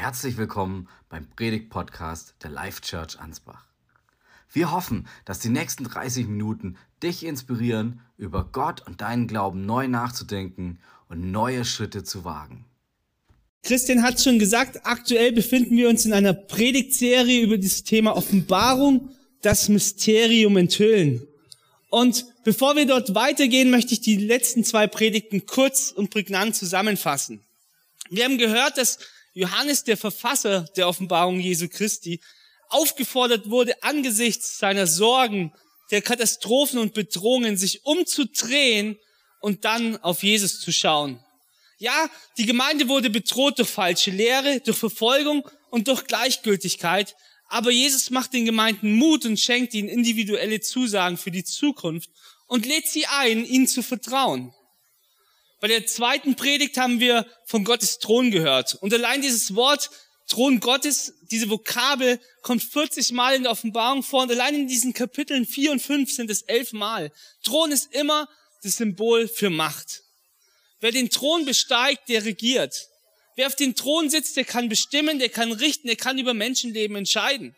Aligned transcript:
Herzlich 0.00 0.38
willkommen 0.38 0.88
beim 1.10 1.28
Predigt-Podcast 1.28 2.36
der 2.42 2.48
Life 2.48 2.80
Church 2.80 3.20
Ansbach. 3.20 3.66
Wir 4.50 4.72
hoffen, 4.72 5.06
dass 5.26 5.40
die 5.40 5.50
nächsten 5.50 5.84
30 5.84 6.26
Minuten 6.26 6.78
dich 7.02 7.22
inspirieren, 7.22 8.00
über 8.16 8.48
Gott 8.50 8.80
und 8.86 9.02
deinen 9.02 9.26
Glauben 9.26 9.66
neu 9.66 9.88
nachzudenken 9.88 10.78
und 11.10 11.30
neue 11.30 11.66
Schritte 11.66 12.02
zu 12.02 12.24
wagen. 12.24 12.64
Christian 13.62 14.02
hat 14.02 14.18
schon 14.22 14.38
gesagt, 14.38 14.86
aktuell 14.86 15.32
befinden 15.32 15.76
wir 15.76 15.90
uns 15.90 16.06
in 16.06 16.14
einer 16.14 16.32
Predigtserie 16.32 17.42
über 17.42 17.58
das 17.58 17.84
Thema 17.84 18.16
Offenbarung, 18.16 19.10
das 19.42 19.68
Mysterium 19.68 20.56
enthüllen. 20.56 21.26
Und 21.90 22.24
bevor 22.42 22.74
wir 22.74 22.86
dort 22.86 23.14
weitergehen, 23.14 23.70
möchte 23.70 23.92
ich 23.92 24.00
die 24.00 24.16
letzten 24.16 24.64
zwei 24.64 24.86
Predigten 24.86 25.44
kurz 25.44 25.90
und 25.90 26.08
prägnant 26.08 26.56
zusammenfassen. 26.56 27.42
Wir 28.08 28.24
haben 28.24 28.38
gehört, 28.38 28.78
dass 28.78 28.98
Johannes, 29.32 29.84
der 29.84 29.96
Verfasser 29.96 30.62
der 30.76 30.88
Offenbarung 30.88 31.40
Jesu 31.40 31.68
Christi, 31.68 32.20
aufgefordert 32.68 33.50
wurde, 33.50 33.82
angesichts 33.82 34.58
seiner 34.58 34.86
Sorgen, 34.86 35.52
der 35.90 36.02
Katastrophen 36.02 36.78
und 36.78 36.94
Bedrohungen, 36.94 37.56
sich 37.56 37.84
umzudrehen 37.84 38.98
und 39.40 39.64
dann 39.64 39.96
auf 40.02 40.22
Jesus 40.22 40.60
zu 40.60 40.72
schauen. 40.72 41.22
Ja, 41.78 42.10
die 42.36 42.46
Gemeinde 42.46 42.88
wurde 42.88 43.10
bedroht 43.10 43.58
durch 43.58 43.70
falsche 43.70 44.10
Lehre, 44.10 44.60
durch 44.60 44.76
Verfolgung 44.76 45.48
und 45.70 45.88
durch 45.88 46.06
Gleichgültigkeit, 46.06 47.16
aber 47.48 47.72
Jesus 47.72 48.10
macht 48.10 48.32
den 48.32 48.44
Gemeinden 48.44 48.92
Mut 48.92 49.24
und 49.24 49.40
schenkt 49.40 49.74
ihnen 49.74 49.88
individuelle 49.88 50.60
Zusagen 50.60 51.16
für 51.16 51.32
die 51.32 51.42
Zukunft 51.42 52.10
und 52.46 52.66
lädt 52.66 52.86
sie 52.86 53.06
ein, 53.06 53.44
ihnen 53.44 53.66
zu 53.66 53.82
vertrauen. 53.82 54.54
Bei 55.60 55.68
der 55.68 55.86
zweiten 55.86 56.36
Predigt 56.36 56.78
haben 56.78 57.00
wir 57.00 57.26
von 57.44 57.64
Gottes 57.64 57.98
Thron 57.98 58.30
gehört. 58.30 58.74
Und 58.76 58.94
allein 58.94 59.20
dieses 59.20 59.54
Wort 59.54 59.90
Thron 60.26 60.60
Gottes, 60.60 61.14
diese 61.30 61.50
Vokabel, 61.50 62.20
kommt 62.42 62.62
40 62.62 63.12
Mal 63.12 63.34
in 63.34 63.42
der 63.42 63.52
Offenbarung 63.52 64.02
vor. 64.02 64.22
Und 64.22 64.30
allein 64.30 64.54
in 64.54 64.68
diesen 64.68 64.94
Kapiteln 64.94 65.44
4 65.44 65.72
und 65.72 65.82
5 65.82 66.10
sind 66.10 66.30
es 66.30 66.42
elf 66.42 66.72
Mal. 66.72 67.12
Thron 67.42 67.72
ist 67.72 67.92
immer 67.92 68.28
das 68.62 68.76
Symbol 68.76 69.28
für 69.28 69.50
Macht. 69.50 70.02
Wer 70.80 70.92
den 70.92 71.10
Thron 71.10 71.44
besteigt, 71.44 72.08
der 72.08 72.24
regiert. 72.24 72.88
Wer 73.36 73.46
auf 73.46 73.56
dem 73.56 73.74
Thron 73.74 74.08
sitzt, 74.08 74.36
der 74.36 74.44
kann 74.44 74.68
bestimmen, 74.68 75.18
der 75.18 75.28
kann 75.28 75.52
richten, 75.52 75.88
der 75.88 75.96
kann 75.96 76.18
über 76.18 76.32
Menschenleben 76.32 76.96
entscheiden. 76.96 77.54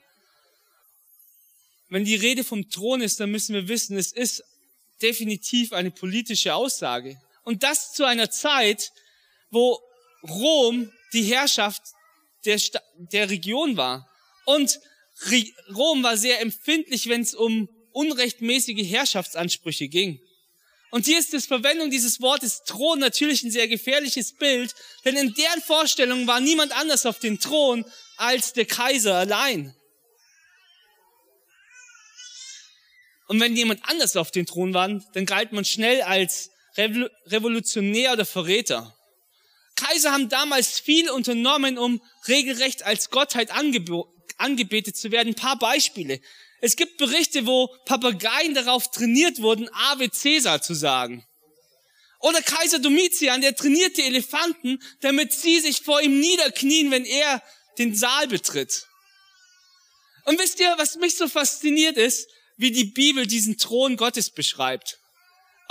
Wenn 1.88 2.04
die 2.04 2.16
Rede 2.16 2.42
vom 2.42 2.68
Thron 2.68 3.00
ist, 3.00 3.20
dann 3.20 3.30
müssen 3.30 3.54
wir 3.54 3.68
wissen, 3.68 3.96
es 3.96 4.12
ist 4.12 4.42
definitiv 5.02 5.72
eine 5.72 5.90
politische 5.90 6.54
Aussage. 6.54 7.20
Und 7.42 7.62
das 7.62 7.92
zu 7.92 8.04
einer 8.04 8.30
Zeit, 8.30 8.92
wo 9.50 9.80
Rom 10.28 10.92
die 11.12 11.24
Herrschaft 11.24 11.82
der, 12.44 12.58
Sta 12.58 12.80
der 12.96 13.30
Region 13.30 13.76
war. 13.76 14.08
Und 14.44 14.80
Rom 15.74 16.02
war 16.02 16.16
sehr 16.16 16.40
empfindlich, 16.40 17.08
wenn 17.08 17.20
es 17.20 17.34
um 17.34 17.68
unrechtmäßige 17.92 18.88
Herrschaftsansprüche 18.90 19.88
ging. 19.88 20.20
Und 20.90 21.06
hier 21.06 21.18
ist 21.18 21.32
das 21.32 21.46
Verwendung 21.46 21.90
dieses 21.90 22.20
Wortes 22.20 22.64
Thron 22.64 22.98
natürlich 22.98 23.42
ein 23.42 23.50
sehr 23.50 23.66
gefährliches 23.66 24.34
Bild, 24.34 24.74
denn 25.04 25.16
in 25.16 25.32
deren 25.32 25.62
Vorstellung 25.62 26.26
war 26.26 26.40
niemand 26.40 26.72
anders 26.72 27.06
auf 27.06 27.18
dem 27.18 27.40
Thron 27.40 27.84
als 28.18 28.52
der 28.52 28.66
Kaiser 28.66 29.14
allein. 29.14 29.74
Und 33.28 33.40
wenn 33.40 33.56
jemand 33.56 33.80
anders 33.88 34.16
auf 34.16 34.30
dem 34.30 34.44
Thron 34.44 34.74
war, 34.74 34.88
dann 35.14 35.24
galt 35.24 35.52
man 35.52 35.64
schnell 35.64 36.02
als 36.02 36.50
Revolutionär 36.76 38.12
oder 38.12 38.24
Verräter. 38.24 38.96
Kaiser 39.76 40.12
haben 40.12 40.28
damals 40.28 40.80
viel 40.80 41.10
unternommen, 41.10 41.78
um 41.78 42.02
regelrecht 42.28 42.82
als 42.84 43.10
Gottheit 43.10 43.50
angebetet 43.50 44.96
zu 44.96 45.10
werden. 45.10 45.28
Ein 45.28 45.34
paar 45.34 45.58
Beispiele. 45.58 46.20
Es 46.60 46.76
gibt 46.76 46.98
Berichte, 46.98 47.46
wo 47.46 47.68
Papageien 47.86 48.54
darauf 48.54 48.90
trainiert 48.90 49.42
wurden, 49.42 49.68
Ave 49.72 50.08
Caesar 50.08 50.62
zu 50.62 50.74
sagen. 50.74 51.26
Oder 52.20 52.40
Kaiser 52.40 52.78
Domitian, 52.78 53.40
der 53.40 53.56
trainierte 53.56 54.02
Elefanten, 54.02 54.80
damit 55.00 55.32
sie 55.32 55.58
sich 55.58 55.82
vor 55.82 56.00
ihm 56.00 56.20
niederknien, 56.20 56.92
wenn 56.92 57.04
er 57.04 57.42
den 57.78 57.96
Saal 57.96 58.28
betritt. 58.28 58.86
Und 60.24 60.38
wisst 60.38 60.60
ihr, 60.60 60.72
was 60.78 60.94
mich 60.96 61.16
so 61.16 61.26
fasziniert 61.26 61.96
ist, 61.96 62.28
wie 62.56 62.70
die 62.70 62.84
Bibel 62.84 63.26
diesen 63.26 63.58
Thron 63.58 63.96
Gottes 63.96 64.30
beschreibt. 64.30 65.00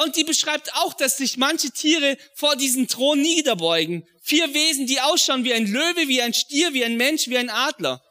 Und 0.04 0.16
die 0.16 0.24
beschreibt 0.24 0.74
auch, 0.74 0.94
dass 0.96 1.18
sich 1.18 1.38
manche 1.38 1.70
Tiere 1.70 2.18
vor 2.34 2.56
diesen 2.56 2.88
Thron 2.88 3.22
niederbeugen. 3.22 4.08
Vier 4.24 4.52
Wesen, 4.52 4.88
die 4.88 5.00
ausschauen 5.00 5.44
wie 5.44 5.54
ein 5.54 5.68
Löwe, 5.68 6.08
wie 6.08 6.24
ein 6.24 6.34
Stier, 6.34 6.74
wie 6.74 6.84
ein 6.84 6.98
Mensch, 6.98 7.28
wie 7.28 7.38
ein 7.38 7.52
Adler. 7.52 8.04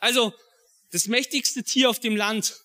Also 0.00 0.34
das 0.92 1.06
mächtigste 1.06 1.62
Tier 1.62 1.88
auf 1.88 1.98
dem 1.98 2.14
Land, 2.14 2.56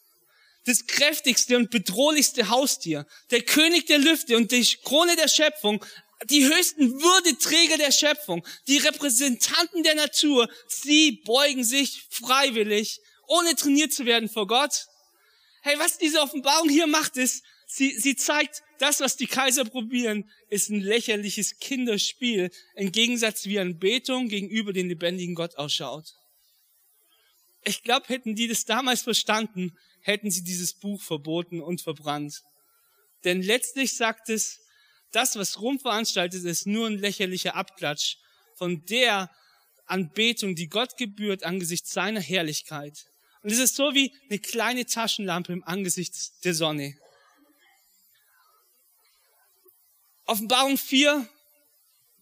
das 0.65 0.87
kräftigste 0.87 1.55
und 1.55 1.69
bedrohlichste 1.69 2.49
Haustier, 2.49 3.07
der 3.31 3.43
König 3.43 3.85
der 3.85 3.99
Lüfte 3.99 4.35
und 4.35 4.51
die 4.51 4.65
Krone 4.83 5.15
der 5.15 5.29
Schöpfung, 5.29 5.83
die 6.25 6.45
höchsten 6.45 7.01
Würdeträger 7.01 7.77
der 7.77 7.91
Schöpfung, 7.91 8.45
die 8.67 8.77
Repräsentanten 8.77 9.83
der 9.83 9.95
Natur, 9.95 10.49
sie 10.67 11.21
beugen 11.23 11.63
sich 11.63 12.07
freiwillig, 12.09 12.99
ohne 13.27 13.55
trainiert 13.55 13.93
zu 13.93 14.05
werden 14.05 14.27
vor 14.27 14.47
Gott. 14.47 14.87
Hey, 15.61 15.79
was 15.79 15.97
diese 15.97 16.19
Offenbarung 16.19 16.67
hier 16.67 16.87
macht, 16.87 17.15
ist, 17.15 17.43
sie, 17.75 17.99
sie 17.99 18.15
zeigt, 18.15 18.63
das, 18.79 18.99
was 18.99 19.17
die 19.17 19.27
Kaiser 19.27 19.65
probieren, 19.65 20.29
ist 20.49 20.69
ein 20.69 20.79
lächerliches 20.79 21.59
Kinderspiel, 21.59 22.51
im 22.75 22.91
Gegensatz 22.91 23.45
wie 23.45 23.59
Anbetung 23.59 24.27
gegenüber 24.27 24.73
dem 24.73 24.87
lebendigen 24.87 25.35
Gott 25.35 25.57
ausschaut. 25.57 26.13
Ich 27.63 27.83
glaube, 27.83 28.07
hätten 28.07 28.35
die 28.35 28.47
das 28.47 28.65
damals 28.65 29.01
verstanden, 29.01 29.77
hätten 30.01 30.31
sie 30.31 30.43
dieses 30.43 30.73
Buch 30.73 31.01
verboten 31.01 31.61
und 31.61 31.81
verbrannt. 31.81 32.43
Denn 33.23 33.41
letztlich 33.41 33.95
sagt 33.95 34.29
es, 34.29 34.61
das, 35.11 35.35
was 35.35 35.59
Rom 35.59 35.79
veranstaltet, 35.79 36.43
ist 36.45 36.67
nur 36.67 36.87
ein 36.87 36.99
lächerlicher 36.99 37.55
Abklatsch 37.55 38.17
von 38.55 38.85
der 38.85 39.31
Anbetung, 39.85 40.55
die 40.55 40.67
Gott 40.67 40.97
gebührt 40.97 41.43
angesichts 41.43 41.91
seiner 41.91 42.21
Herrlichkeit. 42.21 43.05
Und 43.41 43.51
es 43.51 43.59
ist 43.59 43.75
so 43.75 43.93
wie 43.93 44.13
eine 44.29 44.39
kleine 44.39 44.85
Taschenlampe 44.85 45.53
im 45.53 45.63
Angesicht 45.63 46.43
der 46.43 46.53
Sonne. 46.53 46.95
Offenbarung 50.25 50.77
4 50.77 51.27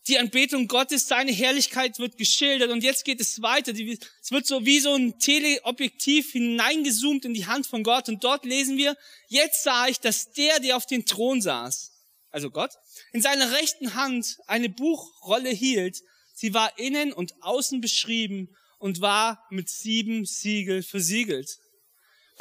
die 0.07 0.19
Anbetung 0.19 0.67
Gottes, 0.67 1.07
seine 1.07 1.31
Herrlichkeit 1.31 1.97
wird 1.97 2.17
geschildert 2.17 2.71
und 2.71 2.83
jetzt 2.83 3.05
geht 3.05 3.21
es 3.21 3.41
weiter. 3.41 3.71
Es 3.71 4.31
wird 4.31 4.45
so 4.45 4.65
wie 4.65 4.79
so 4.79 4.93
ein 4.93 5.17
Teleobjektiv 5.17 6.31
hineingezoomt 6.31 7.23
in 7.23 7.33
die 7.33 7.45
Hand 7.45 7.67
von 7.67 7.83
Gott 7.83 8.09
und 8.09 8.23
dort 8.23 8.43
lesen 8.43 8.77
wir, 8.77 8.97
jetzt 9.29 9.63
sah 9.63 9.87
ich, 9.87 9.99
dass 9.99 10.31
der, 10.33 10.59
der 10.59 10.75
auf 10.75 10.85
dem 10.85 11.05
Thron 11.05 11.41
saß, 11.41 11.91
also 12.31 12.51
Gott, 12.51 12.71
in 13.13 13.21
seiner 13.21 13.53
rechten 13.53 13.93
Hand 13.93 14.39
eine 14.47 14.69
Buchrolle 14.69 15.49
hielt. 15.49 16.01
Sie 16.33 16.53
war 16.53 16.77
innen 16.77 17.13
und 17.13 17.41
außen 17.41 17.79
beschrieben 17.79 18.49
und 18.79 18.99
war 18.99 19.45
mit 19.51 19.69
sieben 19.69 20.25
Siegel 20.25 20.83
versiegelt. 20.83 21.59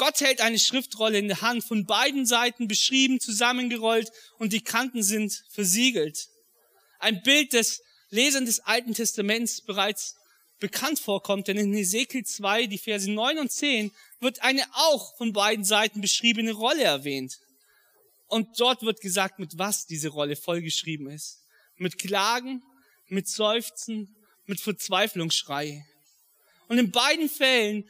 Gott 0.02 0.20
hält 0.20 0.40
eine 0.40 0.58
Schriftrolle 0.58 1.18
in 1.18 1.28
der 1.28 1.42
Hand, 1.42 1.62
von 1.62 1.86
beiden 1.86 2.26
Seiten 2.26 2.66
beschrieben, 2.66 3.20
zusammengerollt 3.20 4.10
und 4.38 4.52
die 4.52 4.60
Kanten 4.60 5.02
sind 5.02 5.44
versiegelt 5.50 6.28
ein 7.02 7.22
Bild 7.22 7.52
des 7.52 7.82
Lesern 8.10 8.46
des 8.46 8.60
Alten 8.60 8.94
Testaments 8.94 9.60
bereits 9.60 10.16
bekannt 10.58 11.00
vorkommt, 11.00 11.48
denn 11.48 11.56
in 11.56 11.74
Ezekiel 11.74 12.24
2, 12.24 12.66
die 12.66 12.78
Verse 12.78 13.10
9 13.10 13.38
und 13.38 13.50
10, 13.50 13.92
wird 14.20 14.42
eine 14.42 14.64
auch 14.72 15.16
von 15.16 15.32
beiden 15.32 15.64
Seiten 15.64 16.00
beschriebene 16.00 16.52
Rolle 16.52 16.84
erwähnt. 16.84 17.38
Und 18.26 18.60
dort 18.60 18.82
wird 18.82 19.00
gesagt, 19.00 19.38
mit 19.38 19.58
was 19.58 19.86
diese 19.86 20.08
Rolle 20.08 20.36
vollgeschrieben 20.36 21.10
ist. 21.10 21.44
Mit 21.76 21.98
Klagen, 21.98 22.62
mit 23.08 23.28
Seufzen, 23.28 24.16
mit 24.46 24.60
Verzweiflungsschrei. 24.60 25.84
Und 26.68 26.78
in 26.78 26.90
beiden 26.90 27.28
Fällen 27.28 27.88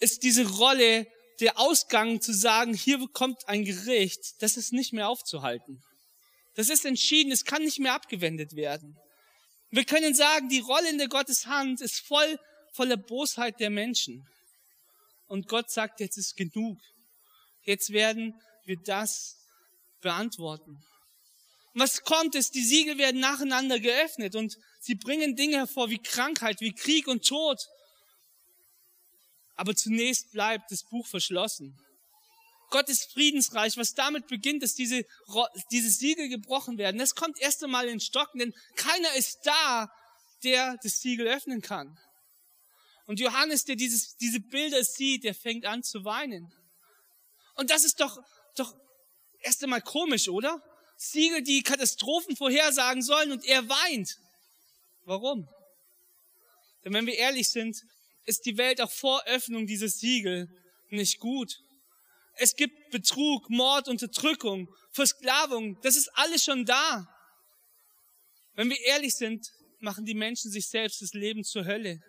ist 0.00 0.22
diese 0.22 0.46
Rolle 0.46 1.06
der 1.40 1.58
Ausgang 1.58 2.20
zu 2.20 2.32
sagen, 2.32 2.74
hier 2.74 3.06
kommt 3.12 3.48
ein 3.48 3.64
Gericht, 3.64 4.40
das 4.40 4.56
ist 4.56 4.72
nicht 4.72 4.92
mehr 4.92 5.08
aufzuhalten. 5.08 5.82
Das 6.54 6.68
ist 6.68 6.84
entschieden, 6.84 7.32
es 7.32 7.44
kann 7.44 7.64
nicht 7.64 7.80
mehr 7.80 7.94
abgewendet 7.94 8.54
werden. 8.54 8.96
Wir 9.70 9.84
können 9.84 10.14
sagen, 10.14 10.48
die 10.48 10.60
Rolle 10.60 10.88
in 10.90 10.98
der 10.98 11.08
Gottes 11.08 11.46
Hand 11.46 11.80
ist 11.80 12.00
voll 12.06 12.38
voller 12.74 12.96
Bosheit 12.96 13.60
der 13.60 13.70
Menschen. 13.70 14.26
Und 15.26 15.48
Gott 15.48 15.70
sagt, 15.70 16.00
jetzt 16.00 16.18
ist 16.18 16.36
genug. 16.36 16.78
Jetzt 17.62 17.90
werden 17.90 18.34
wir 18.64 18.76
das 18.84 19.36
beantworten. 20.00 20.82
Und 21.72 21.80
was 21.80 22.02
kommt 22.02 22.34
ist, 22.34 22.54
die 22.54 22.64
Siegel 22.64 22.98
werden 22.98 23.20
nacheinander 23.20 23.80
geöffnet 23.80 24.36
und 24.36 24.56
sie 24.80 24.94
bringen 24.94 25.34
Dinge 25.34 25.56
hervor 25.56 25.90
wie 25.90 25.98
Krankheit, 25.98 26.60
wie 26.60 26.72
Krieg 26.72 27.06
und 27.08 27.26
Tod. 27.26 27.58
Aber 29.56 29.74
zunächst 29.74 30.32
bleibt 30.32 30.70
das 30.70 30.82
Buch 30.84 31.06
verschlossen. 31.06 31.78
Gottes 32.70 33.04
Friedensreich, 33.04 33.76
was 33.76 33.94
damit 33.94 34.26
beginnt, 34.26 34.62
dass 34.62 34.74
diese, 34.74 35.06
diese 35.70 35.90
Siegel 35.90 36.28
gebrochen 36.28 36.76
werden. 36.76 36.98
Das 36.98 37.14
kommt 37.14 37.38
erst 37.40 37.62
einmal 37.62 37.86
in 37.88 38.00
Stocken, 38.00 38.40
denn 38.40 38.54
keiner 38.74 39.14
ist 39.14 39.40
da, 39.44 39.92
der 40.42 40.76
das 40.82 41.00
Siegel 41.00 41.28
öffnen 41.28 41.62
kann. 41.62 41.98
Und 43.06 43.20
Johannes, 43.20 43.64
der 43.64 43.76
dieses, 43.76 44.16
diese 44.16 44.40
Bilder 44.40 44.82
sieht, 44.82 45.24
der 45.24 45.34
fängt 45.34 45.66
an 45.66 45.82
zu 45.82 46.04
weinen. 46.04 46.52
Und 47.54 47.70
das 47.70 47.84
ist 47.84 48.00
doch, 48.00 48.18
doch 48.56 48.74
erst 49.40 49.62
einmal 49.62 49.82
komisch, 49.82 50.28
oder? 50.28 50.62
Siegel, 50.96 51.42
die 51.42 51.62
Katastrophen 51.62 52.36
vorhersagen 52.36 53.02
sollen 53.02 53.32
und 53.32 53.44
er 53.44 53.68
weint. 53.68 54.18
Warum? 55.04 55.48
Denn 56.84 56.92
wenn 56.92 57.06
wir 57.06 57.14
ehrlich 57.14 57.48
sind, 57.48 57.82
ist 58.24 58.46
die 58.46 58.56
Welt 58.58 58.80
auch 58.80 58.90
vor 58.90 59.22
Öffnung 59.26 59.66
dieses 59.66 59.98
Siegel 59.98 60.48
nicht 60.90 61.18
gut. 61.20 61.58
Es 62.36 62.56
gibt 62.56 62.90
Betrug, 62.90 63.48
Mord, 63.50 63.88
Unterdrückung, 63.88 64.68
Versklavung. 64.90 65.78
Das 65.82 65.96
ist 65.96 66.08
alles 66.14 66.44
schon 66.44 66.64
da. 66.64 67.06
Wenn 68.54 68.70
wir 68.70 68.80
ehrlich 68.80 69.14
sind, 69.14 69.46
machen 69.80 70.04
die 70.04 70.14
Menschen 70.14 70.50
sich 70.50 70.68
selbst 70.68 71.02
das 71.02 71.12
Leben 71.12 71.44
zur 71.44 71.64
Hölle. 71.64 72.00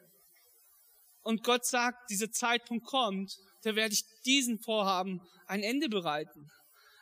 Und 1.21 1.43
Gott 1.43 1.65
sagt, 1.65 2.09
dieser 2.09 2.31
Zeitpunkt 2.31 2.85
kommt, 2.85 3.35
da 3.63 3.75
werde 3.75 3.93
ich 3.93 4.03
diesen 4.25 4.59
Vorhaben 4.59 5.21
ein 5.47 5.63
Ende 5.63 5.89
bereiten. 5.89 6.49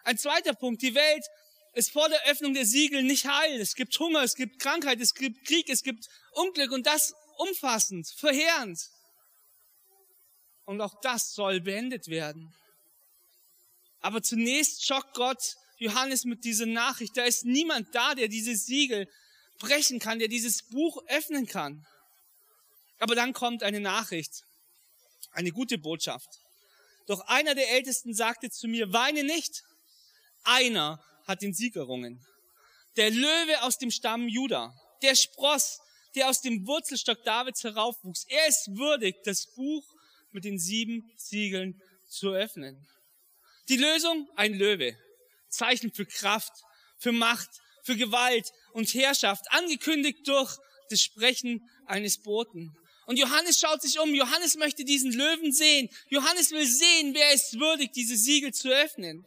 Ein 0.03 0.17
zweiter 0.17 0.53
Punkt, 0.53 0.81
die 0.81 0.95
Welt 0.95 1.25
ist 1.73 1.91
vor 1.91 2.07
der 2.07 2.25
Öffnung 2.29 2.53
der 2.53 2.65
Siegel 2.65 3.03
nicht 3.03 3.25
heil. 3.25 3.59
Es 3.59 3.75
gibt 3.75 3.97
Hunger, 3.99 4.23
es 4.23 4.35
gibt 4.35 4.59
Krankheit, 4.59 4.99
es 5.01 5.13
gibt 5.13 5.45
Krieg, 5.45 5.69
es 5.69 5.83
gibt 5.83 6.07
Unglück 6.33 6.71
und 6.71 6.85
das 6.85 7.13
umfassend, 7.37 8.07
verheerend. 8.17 8.79
Und 10.65 10.81
auch 10.81 10.99
das 11.01 11.33
soll 11.33 11.61
beendet 11.61 12.07
werden. 12.07 12.53
Aber 13.99 14.21
zunächst 14.21 14.85
schockt 14.85 15.15
Gott 15.15 15.55
Johannes 15.77 16.25
mit 16.25 16.43
dieser 16.43 16.65
Nachricht. 16.65 17.15
Da 17.17 17.23
ist 17.23 17.45
niemand 17.45 17.93
da, 17.93 18.15
der 18.15 18.27
dieses 18.27 18.65
Siegel 18.65 19.09
brechen 19.59 19.99
kann, 19.99 20.19
der 20.19 20.27
dieses 20.27 20.63
Buch 20.63 21.03
öffnen 21.07 21.45
kann. 21.45 21.85
Aber 22.99 23.15
dann 23.15 23.33
kommt 23.33 23.63
eine 23.63 23.79
Nachricht, 23.79 24.43
eine 25.31 25.51
gute 25.51 25.77
Botschaft. 25.77 26.29
Doch 27.07 27.19
einer 27.27 27.55
der 27.55 27.69
Ältesten 27.71 28.13
sagte 28.13 28.49
zu 28.49 28.67
mir, 28.67 28.93
weine 28.93 29.23
nicht. 29.23 29.63
Einer 30.43 31.03
hat 31.25 31.41
den 31.41 31.53
Sieg 31.53 31.75
errungen. 31.75 32.25
Der 32.95 33.09
Löwe 33.09 33.61
aus 33.63 33.77
dem 33.77 33.91
Stamm 33.91 34.27
Juda, 34.27 34.73
der 35.01 35.15
Spross, 35.15 35.79
der 36.15 36.29
aus 36.29 36.41
dem 36.41 36.67
Wurzelstock 36.67 37.23
Davids 37.23 37.63
heraufwuchs. 37.63 38.25
Er 38.29 38.47
ist 38.47 38.67
würdig, 38.75 39.15
das 39.23 39.47
Buch 39.55 39.83
mit 40.33 40.45
den 40.45 40.59
sieben 40.59 41.11
Siegeln 41.15 41.81
zu 42.09 42.29
öffnen. 42.31 42.87
Die 43.69 43.77
Lösung? 43.77 44.27
Ein 44.35 44.53
Löwe. 44.53 44.97
Zeichen 45.49 45.93
für 45.93 46.05
Kraft, 46.05 46.51
für 46.97 47.11
Macht, 47.11 47.49
für 47.83 47.95
Gewalt 47.95 48.51
und 48.73 48.93
Herrschaft, 48.93 49.45
angekündigt 49.51 50.27
durch 50.27 50.57
das 50.89 51.01
Sprechen 51.01 51.69
eines 51.85 52.21
Boten. 52.21 52.75
Und 53.05 53.19
Johannes 53.19 53.59
schaut 53.59 53.81
sich 53.81 53.99
um. 53.99 54.13
Johannes 54.15 54.55
möchte 54.55 54.85
diesen 54.85 55.11
Löwen 55.11 55.51
sehen. 55.51 55.89
Johannes 56.09 56.51
will 56.51 56.65
sehen, 56.65 57.13
wer 57.13 57.33
ist 57.33 57.59
würdig, 57.59 57.91
diese 57.91 58.15
Siegel 58.15 58.53
zu 58.53 58.69
öffnen 58.69 59.25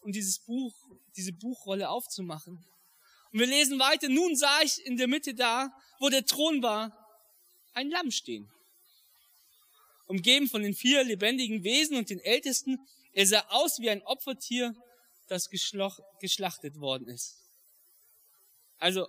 und 0.00 0.12
dieses 0.14 0.40
Buch, 0.40 0.74
diese 1.16 1.32
Buchrolle 1.32 1.88
aufzumachen. 1.88 2.64
Und 3.32 3.40
wir 3.40 3.46
lesen 3.46 3.78
weiter. 3.78 4.08
Nun 4.08 4.34
sah 4.36 4.62
ich 4.62 4.84
in 4.84 4.96
der 4.96 5.08
Mitte 5.08 5.34
da, 5.34 5.70
wo 6.00 6.08
der 6.08 6.24
Thron 6.24 6.62
war, 6.62 6.92
ein 7.74 7.90
Lamm 7.90 8.10
stehen. 8.10 8.50
Umgeben 10.06 10.48
von 10.48 10.62
den 10.62 10.74
vier 10.74 11.04
lebendigen 11.04 11.64
Wesen 11.64 11.96
und 11.96 12.10
den 12.10 12.20
Ältesten. 12.20 12.78
Er 13.12 13.26
sah 13.26 13.44
aus 13.48 13.80
wie 13.80 13.90
ein 13.90 14.02
Opfertier, 14.02 14.74
das 15.28 15.48
geschlachtet 15.50 16.78
worden 16.78 17.08
ist. 17.08 17.36
Also, 18.78 19.08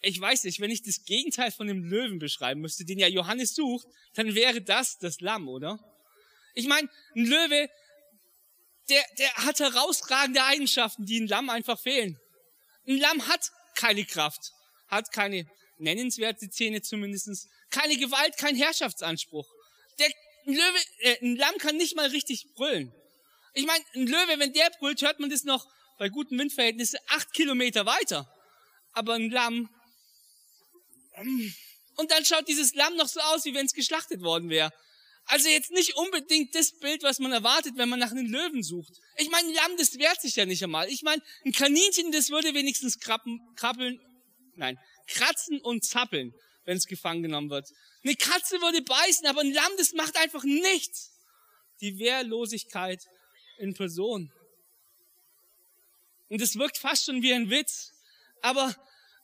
ich 0.00 0.20
weiß 0.20 0.44
nicht, 0.44 0.60
wenn 0.60 0.70
ich 0.70 0.82
das 0.82 1.04
Gegenteil 1.04 1.50
von 1.50 1.66
dem 1.66 1.82
Löwen 1.82 2.18
beschreiben 2.18 2.60
müsste, 2.60 2.84
den 2.84 2.98
ja 2.98 3.08
Johannes 3.08 3.54
sucht, 3.54 3.86
dann 4.14 4.34
wäre 4.34 4.62
das 4.62 4.98
das 4.98 5.20
Lamm, 5.20 5.48
oder? 5.48 5.78
Ich 6.54 6.68
meine, 6.68 6.88
ein 7.14 7.24
Löwe, 7.24 7.68
der, 8.88 9.04
der 9.18 9.34
hat 9.34 9.58
herausragende 9.58 10.44
Eigenschaften, 10.44 11.06
die 11.06 11.20
ein 11.20 11.26
Lamm 11.26 11.50
einfach 11.50 11.80
fehlen. 11.80 12.20
Ein 12.86 12.98
Lamm 12.98 13.26
hat 13.26 13.50
keine 13.74 14.04
Kraft, 14.04 14.52
hat 14.88 15.10
keine 15.10 15.50
nennenswerte 15.78 16.48
Zähne 16.50 16.82
zumindestens, 16.82 17.48
keine 17.70 17.96
Gewalt, 17.96 18.36
kein 18.36 18.54
Herrschaftsanspruch. 18.54 19.50
Der 19.98 20.08
ein 20.46 20.54
Löwe, 20.54 20.78
äh, 21.00 21.16
ein 21.22 21.36
Lamm 21.36 21.56
kann 21.58 21.76
nicht 21.76 21.96
mal 21.96 22.08
richtig 22.08 22.46
brüllen. 22.54 22.92
Ich 23.54 23.66
meine, 23.66 23.84
ein 23.94 24.06
Löwe, 24.06 24.38
wenn 24.38 24.52
der 24.52 24.70
brüllt, 24.78 25.02
hört 25.02 25.18
man 25.18 25.30
das 25.30 25.44
noch 25.44 25.66
bei 25.98 26.08
guten 26.08 26.38
Windverhältnissen 26.38 26.98
acht 27.08 27.32
Kilometer 27.32 27.86
weiter. 27.86 28.30
Aber 28.92 29.14
ein 29.14 29.30
Lamm 29.30 29.68
und 31.96 32.10
dann 32.10 32.24
schaut 32.24 32.48
dieses 32.48 32.74
Lamm 32.74 32.96
noch 32.96 33.08
so 33.08 33.20
aus, 33.20 33.44
wie 33.44 33.54
wenn 33.54 33.66
es 33.66 33.72
geschlachtet 33.72 34.20
worden 34.20 34.50
wäre. 34.50 34.70
Also 35.24 35.48
jetzt 35.48 35.72
nicht 35.72 35.96
unbedingt 35.96 36.54
das 36.54 36.78
Bild, 36.78 37.02
was 37.02 37.18
man 37.18 37.32
erwartet, 37.32 37.72
wenn 37.76 37.88
man 37.88 37.98
nach 37.98 38.12
einem 38.12 38.26
Löwen 38.26 38.62
sucht. 38.62 38.92
Ich 39.16 39.28
meine, 39.28 39.48
ein 39.48 39.54
Lamm, 39.54 39.76
das 39.76 39.98
wehrt 39.98 40.20
sich 40.20 40.36
ja 40.36 40.46
nicht 40.46 40.62
einmal. 40.62 40.88
Ich 40.88 41.02
meine, 41.02 41.20
ein 41.44 41.52
Kaninchen, 41.52 42.12
das 42.12 42.30
würde 42.30 42.54
wenigstens 42.54 43.00
krappen, 43.00 43.40
krabbeln, 43.56 43.98
nein, 44.54 44.78
kratzen 45.08 45.60
und 45.60 45.84
zappeln, 45.84 46.32
wenn 46.64 46.76
es 46.76 46.86
gefangen 46.86 47.22
genommen 47.22 47.50
wird. 47.50 47.66
Eine 48.06 48.14
Katze 48.14 48.60
würde 48.60 48.82
beißen, 48.82 49.26
aber 49.26 49.40
ein 49.40 49.52
Lamm, 49.52 49.72
das 49.78 49.92
macht 49.92 50.16
einfach 50.16 50.44
nichts. 50.44 51.10
Die 51.80 51.98
Wehrlosigkeit 51.98 53.02
in 53.58 53.74
Person. 53.74 54.32
Und 56.28 56.40
es 56.40 56.56
wirkt 56.56 56.78
fast 56.78 57.06
schon 57.06 57.22
wie 57.22 57.34
ein 57.34 57.50
Witz. 57.50 57.92
Aber 58.42 58.76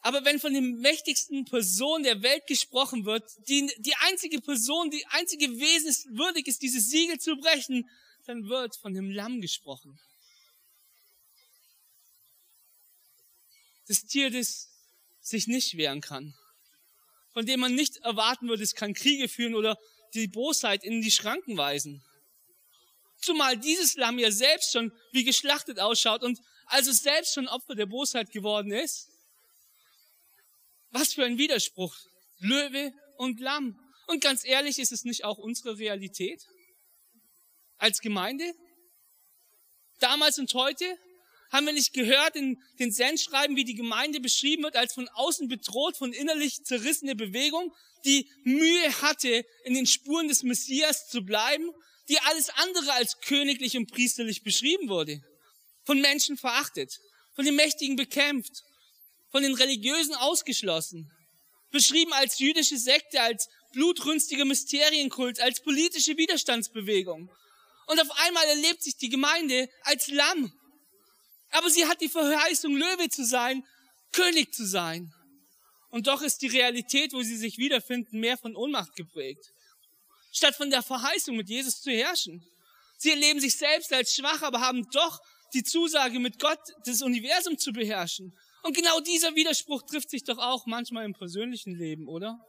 aber 0.05 0.25
wenn 0.25 0.41
von 0.41 0.53
den 0.53 0.81
mächtigsten 0.81 1.45
Personen 1.45 2.03
der 2.03 2.23
Welt 2.23 2.49
gesprochen 2.49 3.05
wird, 3.05 3.25
die, 3.47 3.73
die 3.79 3.95
einzige 4.01 4.41
Person, 4.41 4.91
die 4.91 5.07
einzige 5.07 5.49
Wesen 5.61 5.89
ist, 5.89 6.09
würdig 6.17 6.49
ist, 6.49 6.61
dieses 6.61 6.91
Siegel 6.91 7.21
zu 7.21 7.37
brechen, 7.37 7.89
dann 8.27 8.49
wird 8.49 8.75
von 8.75 8.95
dem 8.95 9.13
Lamm 9.13 9.41
gesprochen. 9.41 10.01
Das 13.87 14.05
Tier, 14.05 14.31
das 14.31 14.71
sich 15.21 15.47
nicht 15.47 15.77
wehren 15.77 16.01
kann. 16.01 16.35
Von 17.33 17.47
dem 17.47 17.61
man 17.61 17.75
nicht 17.75 17.99
erwarten 17.99 18.49
würde, 18.49 18.63
es 18.63 18.75
kann 18.75 18.95
Kriege 18.95 19.29
führen 19.29 19.55
oder 19.55 19.79
die 20.15 20.29
Bosheit 20.29 20.85
in 20.85 21.01
die 21.01 21.11
Schranken 21.11 21.57
weisen. 21.57 22.03
Zumal 23.19 23.57
dieses 23.57 23.95
Lamm 23.97 24.19
ja 24.19 24.31
selbst 24.31 24.73
schon 24.73 24.93
wie 25.13 25.25
geschlachtet 25.25 25.79
ausschaut 25.79 26.23
und 26.23 26.39
also 26.67 26.93
selbst 26.93 27.35
schon 27.35 27.49
Opfer 27.49 27.75
der 27.75 27.87
Bosheit 27.87 28.31
geworden 28.31 28.73
ist. 28.73 29.09
Was 30.91 31.15
für 31.15 31.25
ein 31.25 31.39
Widerspruch. 31.39 31.97
Löwe 32.41 32.93
und 33.17 33.41
Lamm. 33.41 33.79
Und 34.09 34.21
ganz 34.21 34.45
ehrlich, 34.45 34.79
ist 34.79 34.93
es 34.93 35.05
nicht 35.05 35.25
auch 35.25 35.39
unsere 35.39 35.79
Realität? 35.79 36.45
Als 37.79 38.01
Gemeinde? 38.01 38.53
Damals 40.01 40.39
und 40.39 40.53
heute? 40.55 40.99
Haben 41.53 41.67
wir 41.67 41.75
nicht 41.75 41.93
gehört 41.93 42.35
in 42.35 42.63
den 42.79 42.91
Sendschreiben, 42.91 43.57
wie 43.57 43.65
die 43.65 43.75
Gemeinde 43.75 44.21
beschrieben 44.21 44.63
wird, 44.63 44.75
als 44.75 44.95
von 44.95 45.07
außen 45.09 45.49
bedroht, 45.49 45.99
von 45.99 46.15
innerlich 46.15 46.65
zerrissene 46.65 47.15
Bewegung, 47.15 47.75
die 48.07 48.27
Mühe 48.43 49.03
hatte, 49.03 49.45
in 49.65 49.75
den 49.75 49.87
Spuren 49.87 50.29
des 50.29 50.43
Messias 50.43 51.09
zu 51.09 51.21
bleiben, 51.23 51.71
die 52.09 52.19
alles 52.21 52.49
andere 52.49 52.95
als 52.95 53.21
königlich 53.21 53.77
und 53.77 53.93
priesterlich 53.93 54.43
beschrieben 54.43 54.89
wurde, 54.89 55.21
von 55.85 56.01
Menschen 56.01 56.39
verachtet, 56.39 56.99
von 57.35 57.45
den 57.45 57.55
Mächtigen 57.55 57.97
bekämpft, 57.97 58.63
von 59.31 59.43
den 59.43 59.55
Religiösen 59.55 60.15
ausgeschlossen, 60.15 61.11
beschrieben 61.71 62.15
als 62.15 62.39
jüdische 62.39 62.79
Sekte, 62.79 63.21
als 63.21 63.49
blutrünstiger 63.73 64.47
Mysterienkult, 64.47 65.41
als 65.41 65.63
politische 65.63 66.17
Widerstandsbewegung. 66.17 67.31
Und 67.87 68.01
auf 68.01 68.11
einmal 68.27 68.47
erlebt 68.47 68.83
sich 68.83 68.97
die 68.97 69.11
Gemeinde 69.11 69.69
als 69.83 70.09
Lamm. 70.09 70.53
Aber 71.53 71.71
sie 71.71 71.87
hat 71.87 72.01
die 72.01 72.09
Verheißung, 72.09 72.75
Löwe 72.75 73.09
zu 73.09 73.25
sein, 73.25 73.65
König 74.13 74.53
zu 74.53 74.67
sein. 74.67 75.15
Und 75.91 76.07
doch 76.07 76.23
ist 76.23 76.41
die 76.43 76.49
Realität, 76.49 77.13
wo 77.13 77.23
sie 77.23 77.37
sich 77.37 77.59
wiederfinden, 77.59 78.19
mehr 78.19 78.39
von 78.39 78.57
Ohnmacht 78.57 78.97
geprägt. 78.97 79.53
Statt 80.33 80.57
von 80.57 80.71
der 80.71 80.83
Verheißung, 80.83 81.37
mit 81.37 81.49
Jesus 81.51 81.83
zu 81.83 81.91
herrschen. 81.91 82.43
Sie 82.97 83.11
erleben 83.11 83.41
sich 83.41 83.57
selbst 83.57 83.93
als 83.93 84.15
schwach, 84.15 84.43
aber 84.43 84.61
haben 84.61 84.89
doch 84.93 85.21
die 85.53 85.63
Zusage, 85.63 86.19
mit 86.19 86.39
Gott 86.39 86.61
das 86.87 87.03
Universum 87.03 87.59
zu 87.59 87.73
beherrschen. 87.73 88.37
Und 88.63 88.75
genau 88.75 89.01
dieser 89.01 89.35
Widerspruch 89.35 89.83
trifft 89.83 90.09
sich 90.09 90.25
doch 90.25 90.39
auch 90.39 90.65
manchmal 90.67 91.05
im 91.05 91.13
persönlichen 91.13 91.75
Leben, 91.75 92.09
oder? 92.09 92.41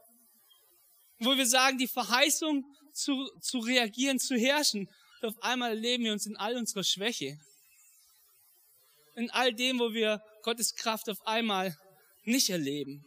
Wo 1.18 1.36
wir 1.36 1.46
sagen, 1.46 1.76
die 1.76 1.88
Verheißung 1.88 2.64
zu, 2.94 3.28
zu 3.40 3.58
reagieren, 3.58 4.18
zu 4.18 4.36
herrschen, 4.36 4.88
und 5.20 5.28
auf 5.28 5.42
einmal 5.42 5.70
erleben 5.70 6.04
wir 6.04 6.12
uns 6.12 6.26
in 6.26 6.36
all 6.36 6.56
unserer 6.56 6.84
Schwäche. 6.84 7.38
In 9.14 9.30
all 9.30 9.52
dem, 9.54 9.78
wo 9.78 9.92
wir 9.92 10.22
Gottes 10.42 10.74
Kraft 10.74 11.08
auf 11.08 11.26
einmal 11.26 11.76
nicht 12.24 12.50
erleben. 12.50 13.04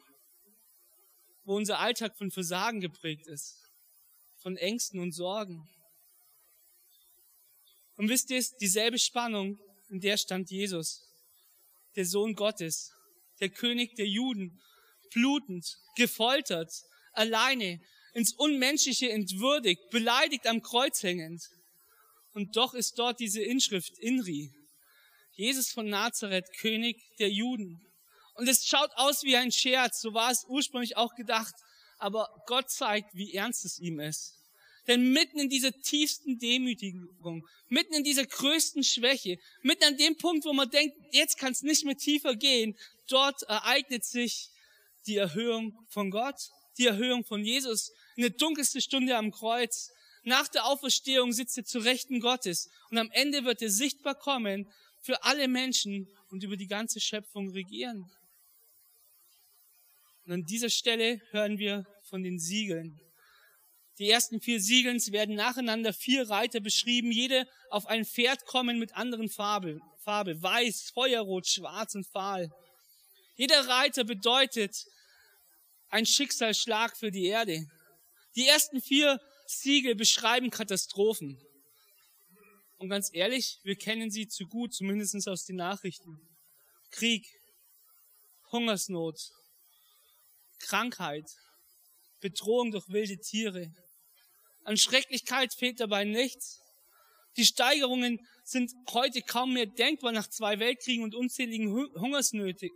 Wo 1.44 1.56
unser 1.56 1.80
Alltag 1.80 2.18
von 2.18 2.32
Versagen 2.32 2.82
geprägt 2.82 3.28
ist. 3.28 3.58
Von 4.42 4.58
Ängsten 4.58 5.00
und 5.00 5.14
Sorgen. 5.14 5.68
Und 7.98 8.10
wisst 8.10 8.30
ihr, 8.30 8.44
dieselbe 8.62 9.00
Spannung, 9.00 9.60
in 9.90 10.00
der 10.00 10.18
stand 10.18 10.52
Jesus, 10.52 11.04
der 11.96 12.06
Sohn 12.06 12.36
Gottes, 12.36 12.92
der 13.40 13.50
König 13.50 13.96
der 13.96 14.08
Juden, 14.08 14.62
blutend, 15.12 15.66
gefoltert, 15.96 16.72
alleine, 17.14 17.82
ins 18.14 18.34
Unmenschliche 18.34 19.12
entwürdigt, 19.12 19.90
beleidigt 19.90 20.48
am 20.48 20.62
Kreuz 20.62 21.04
hängend. 21.04 21.44
Und 22.34 22.56
doch 22.56 22.74
ist 22.74 22.98
dort 23.00 23.20
diese 23.20 23.42
Inschrift 23.42 23.98
Inri. 24.00 24.54
Jesus 25.38 25.70
von 25.70 25.88
Nazareth, 25.88 26.52
König 26.58 27.02
der 27.20 27.30
Juden. 27.30 27.80
Und 28.34 28.48
es 28.48 28.68
schaut 28.68 28.92
aus 28.96 29.24
wie 29.24 29.38
ein 29.38 29.52
Scherz, 29.52 30.02
so 30.02 30.14
war 30.14 30.32
es 30.32 30.46
ursprünglich 30.48 30.98
auch 30.98 31.16
gedacht, 31.16 31.54
aber 32.00 32.30
Gott 32.48 32.70
zeigt, 32.70 33.16
wie 33.16 33.34
ernst 33.34 33.64
es 33.64 33.80
ihm 33.80 34.00
ist. 34.00 34.34
Denn 34.88 35.12
mitten 35.12 35.40
in 35.40 35.50
dieser 35.50 35.72
tiefsten 35.74 36.40
Demütigung, 36.40 37.48
mitten 37.68 37.94
in 37.94 38.04
dieser 38.04 38.26
größten 38.26 38.84
Schwäche, 38.84 39.38
mitten 39.62 39.84
an 39.84 39.98
dem 39.98 40.18
Punkt, 40.18 40.46
wo 40.46 40.54
man 40.54 40.70
denkt, 40.70 40.96
jetzt 41.12 41.38
kann 41.38 41.52
es 41.52 41.62
nicht 41.62 41.86
mehr 41.86 41.98
tiefer 41.98 42.36
gehen, 42.36 42.76
dort 43.08 43.44
ereignet 43.44 44.06
sich 44.06 44.50
die 45.06 45.18
Erhöhung 45.18 45.78
von 45.90 46.10
Gott, 46.10 46.50
die 46.78 46.88
Erhöhung 46.88 47.24
von 47.26 47.44
Jesus. 47.44 47.92
In 48.16 48.22
der 48.22 48.32
dunkelsten 48.32 48.82
Stunde 48.82 49.18
am 49.18 49.32
Kreuz, 49.32 49.92
nach 50.24 50.48
der 50.48 50.66
Auferstehung 50.66 51.32
sitzt 51.32 51.58
er 51.58 51.66
zu 51.66 51.80
Rechten 51.80 52.20
Gottes 52.20 52.70
und 52.90 52.98
am 52.98 53.12
Ende 53.12 53.46
wird 53.46 53.62
er 53.62 53.70
sichtbar 53.70 54.16
kommen 54.16 54.72
für 55.08 55.24
alle 55.24 55.48
Menschen 55.48 56.06
und 56.32 56.44
über 56.44 56.58
die 56.58 56.68
ganze 56.68 57.00
Schöpfung 57.00 57.50
regieren. 57.52 58.12
Und 60.26 60.34
an 60.34 60.44
dieser 60.44 60.70
Stelle 60.70 61.22
hören 61.32 61.58
wir 61.58 61.86
von 62.10 62.24
den 62.24 62.40
Siegeln. 62.40 63.00
Die 64.00 64.10
ersten 64.10 64.42
vier 64.42 64.60
Siegelns 64.60 65.14
werden 65.14 65.36
nacheinander 65.36 65.94
vier 65.94 66.30
Reiter 66.30 66.60
beschrieben, 66.60 67.10
jede 67.10 67.48
auf 67.70 67.86
ein 67.86 68.04
Pferd 68.04 68.46
kommen 68.46 68.80
mit 68.80 68.98
anderen 68.98 69.30
Farbe, 69.30 69.80
Farbe, 70.04 70.42
weiß, 70.42 70.92
feuerrot, 70.94 71.48
schwarz 71.48 71.96
und 71.96 72.06
fahl. 72.06 72.52
Jeder 73.38 73.66
Reiter 73.66 74.04
bedeutet 74.04 74.76
ein 75.88 76.06
Schicksalsschlag 76.06 76.98
für 76.98 77.12
die 77.12 77.28
Erde. 77.28 77.66
Die 78.36 78.46
ersten 78.46 78.82
vier 78.82 79.22
Siegel 79.46 79.96
beschreiben 79.96 80.50
Katastrophen. 80.50 81.42
Und 82.78 82.90
ganz 82.90 83.10
ehrlich, 83.14 83.60
wir 83.64 83.76
kennen 83.76 84.12
sie 84.12 84.28
zu 84.28 84.46
gut, 84.46 84.74
zumindest 84.74 85.28
aus 85.28 85.46
den 85.46 85.56
Nachrichten. 85.56 86.20
Krieg, 86.92 87.26
Hungersnot, 88.52 89.20
Krankheit, 90.60 91.26
Bedrohung 92.20 92.72
durch 92.72 92.88
wilde 92.90 93.18
Tiere, 93.18 93.74
an 94.68 94.76
Schrecklichkeit 94.76 95.54
fehlt 95.54 95.80
dabei 95.80 96.04
nichts. 96.04 96.60
Die 97.38 97.46
Steigerungen 97.46 98.20
sind 98.44 98.74
heute 98.92 99.22
kaum 99.22 99.54
mehr 99.54 99.66
denkbar 99.66 100.12
nach 100.12 100.28
zwei 100.28 100.60
Weltkriegen 100.60 101.06
und 101.06 101.16
unzähligen 101.16 101.72
Hungersnöten. 101.72 102.70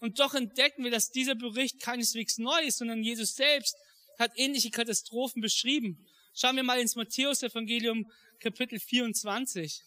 Und 0.00 0.18
doch 0.18 0.32
entdecken 0.32 0.82
wir, 0.82 0.90
dass 0.90 1.10
dieser 1.10 1.34
Bericht 1.34 1.80
keineswegs 1.80 2.38
neu 2.38 2.58
ist, 2.62 2.78
sondern 2.78 3.02
Jesus 3.02 3.34
selbst 3.34 3.76
hat 4.18 4.32
ähnliche 4.36 4.70
Katastrophen 4.70 5.42
beschrieben. 5.42 6.06
Schauen 6.36 6.56
wir 6.56 6.64
mal 6.64 6.80
ins 6.80 6.96
Matthäus-Evangelium 6.96 8.10
Kapitel 8.40 8.80
24. 8.80 9.84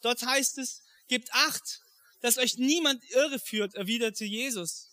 Dort 0.00 0.24
heißt 0.24 0.58
es, 0.58 0.84
gebt 1.08 1.32
acht, 1.32 1.80
dass 2.20 2.38
euch 2.38 2.58
niemand 2.58 3.02
irreführt, 3.10 3.74
erwiderte 3.74 4.24
Jesus. 4.24 4.88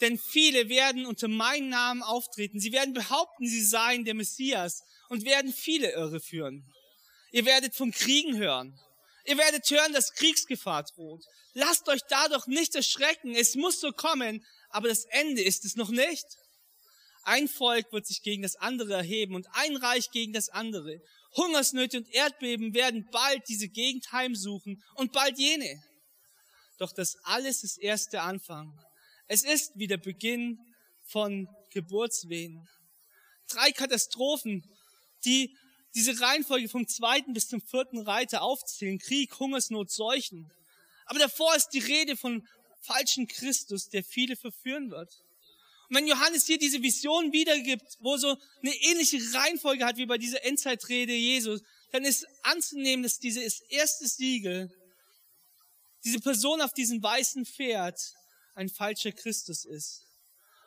Denn 0.00 0.18
viele 0.18 0.68
werden 0.68 1.06
unter 1.06 1.28
meinem 1.28 1.68
Namen 1.68 2.02
auftreten. 2.02 2.58
Sie 2.58 2.72
werden 2.72 2.94
behaupten, 2.94 3.46
sie 3.46 3.64
seien 3.64 4.04
der 4.04 4.14
Messias 4.14 4.82
und 5.08 5.24
werden 5.24 5.52
viele 5.52 5.92
irreführen. 5.92 6.68
Ihr 7.30 7.44
werdet 7.44 7.76
von 7.76 7.92
Kriegen 7.92 8.36
hören. 8.36 8.76
Ihr 9.24 9.38
werdet 9.38 9.70
hören, 9.70 9.92
dass 9.92 10.14
Kriegsgefahr 10.14 10.82
droht. 10.82 11.24
Lasst 11.52 11.88
euch 11.88 12.02
dadurch 12.08 12.48
nicht 12.48 12.74
erschrecken. 12.74 13.36
Es 13.36 13.54
muss 13.54 13.80
so 13.80 13.92
kommen, 13.92 14.44
aber 14.70 14.88
das 14.88 15.04
Ende 15.04 15.42
ist 15.42 15.64
es 15.64 15.76
noch 15.76 15.90
nicht. 15.90 16.26
Ein 17.24 17.48
Volk 17.48 17.92
wird 17.92 18.06
sich 18.06 18.22
gegen 18.22 18.42
das 18.42 18.56
andere 18.56 18.94
erheben 18.94 19.34
und 19.34 19.48
ein 19.52 19.76
Reich 19.76 20.10
gegen 20.10 20.32
das 20.32 20.50
andere. 20.50 21.00
Hungersnöte 21.36 21.98
und 21.98 22.08
Erdbeben 22.14 22.74
werden 22.74 23.08
bald 23.10 23.48
diese 23.48 23.68
Gegend 23.68 24.12
heimsuchen 24.12 24.82
und 24.94 25.12
bald 25.12 25.38
jene. 25.38 25.82
Doch 26.78 26.92
das 26.92 27.16
alles 27.22 27.64
ist 27.64 27.78
erst 27.78 28.12
der 28.12 28.24
Anfang. 28.24 28.78
Es 29.26 29.42
ist 29.42 29.72
wie 29.74 29.86
der 29.86 29.96
Beginn 29.96 30.58
von 31.02 31.48
Geburtswehen. 31.70 32.68
Drei 33.48 33.72
Katastrophen, 33.72 34.62
die 35.24 35.56
diese 35.94 36.20
Reihenfolge 36.20 36.68
vom 36.68 36.86
zweiten 36.88 37.32
bis 37.32 37.48
zum 37.48 37.60
vierten 37.62 38.00
Reiter 38.00 38.42
aufzählen. 38.42 38.98
Krieg, 38.98 39.38
Hungersnot, 39.38 39.90
Seuchen. 39.90 40.50
Aber 41.06 41.18
davor 41.18 41.54
ist 41.54 41.68
die 41.68 41.78
Rede 41.78 42.16
von 42.16 42.46
falschen 42.82 43.28
Christus, 43.28 43.88
der 43.88 44.04
viele 44.04 44.36
verführen 44.36 44.90
wird. 44.90 45.23
Und 45.88 45.96
wenn 45.96 46.06
Johannes 46.06 46.46
hier 46.46 46.58
diese 46.58 46.82
Vision 46.82 47.32
wiedergibt, 47.32 47.96
wo 48.00 48.16
so 48.16 48.36
eine 48.62 48.74
ähnliche 48.74 49.18
Reihenfolge 49.34 49.84
hat 49.84 49.96
wie 49.96 50.06
bei 50.06 50.18
dieser 50.18 50.44
Endzeitrede 50.44 51.12
Jesus, 51.12 51.60
dann 51.92 52.04
ist 52.04 52.26
anzunehmen, 52.42 53.02
dass 53.02 53.18
dieses 53.18 53.60
erste 53.68 54.08
Siegel, 54.08 54.70
diese 56.04 56.20
Person 56.20 56.60
auf 56.60 56.72
diesem 56.72 57.02
weißen 57.02 57.46
Pferd, 57.46 57.98
ein 58.54 58.68
falscher 58.68 59.12
Christus 59.12 59.64
ist. 59.64 60.02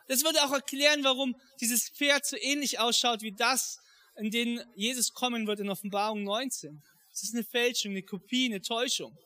Das 0.08 0.24
würde 0.24 0.44
auch 0.44 0.52
erklären, 0.52 1.04
warum 1.04 1.36
dieses 1.60 1.90
Pferd 1.90 2.26
so 2.26 2.38
ähnlich 2.38 2.80
ausschaut 2.80 3.22
wie 3.22 3.34
das, 3.34 3.80
in 4.18 4.32
dem 4.32 4.62
Jesus 4.76 5.14
kommen 5.14 5.48
wird 5.48 5.60
in 5.60 5.70
Offenbarung 5.70 6.24
19. 6.24 6.82
Es 7.14 7.24
ist 7.24 7.34
eine 7.34 7.44
Fälschung, 7.44 7.92
eine 7.92 8.04
Kopie, 8.04 8.46
eine 8.46 8.62
Täuschung. 8.62 9.18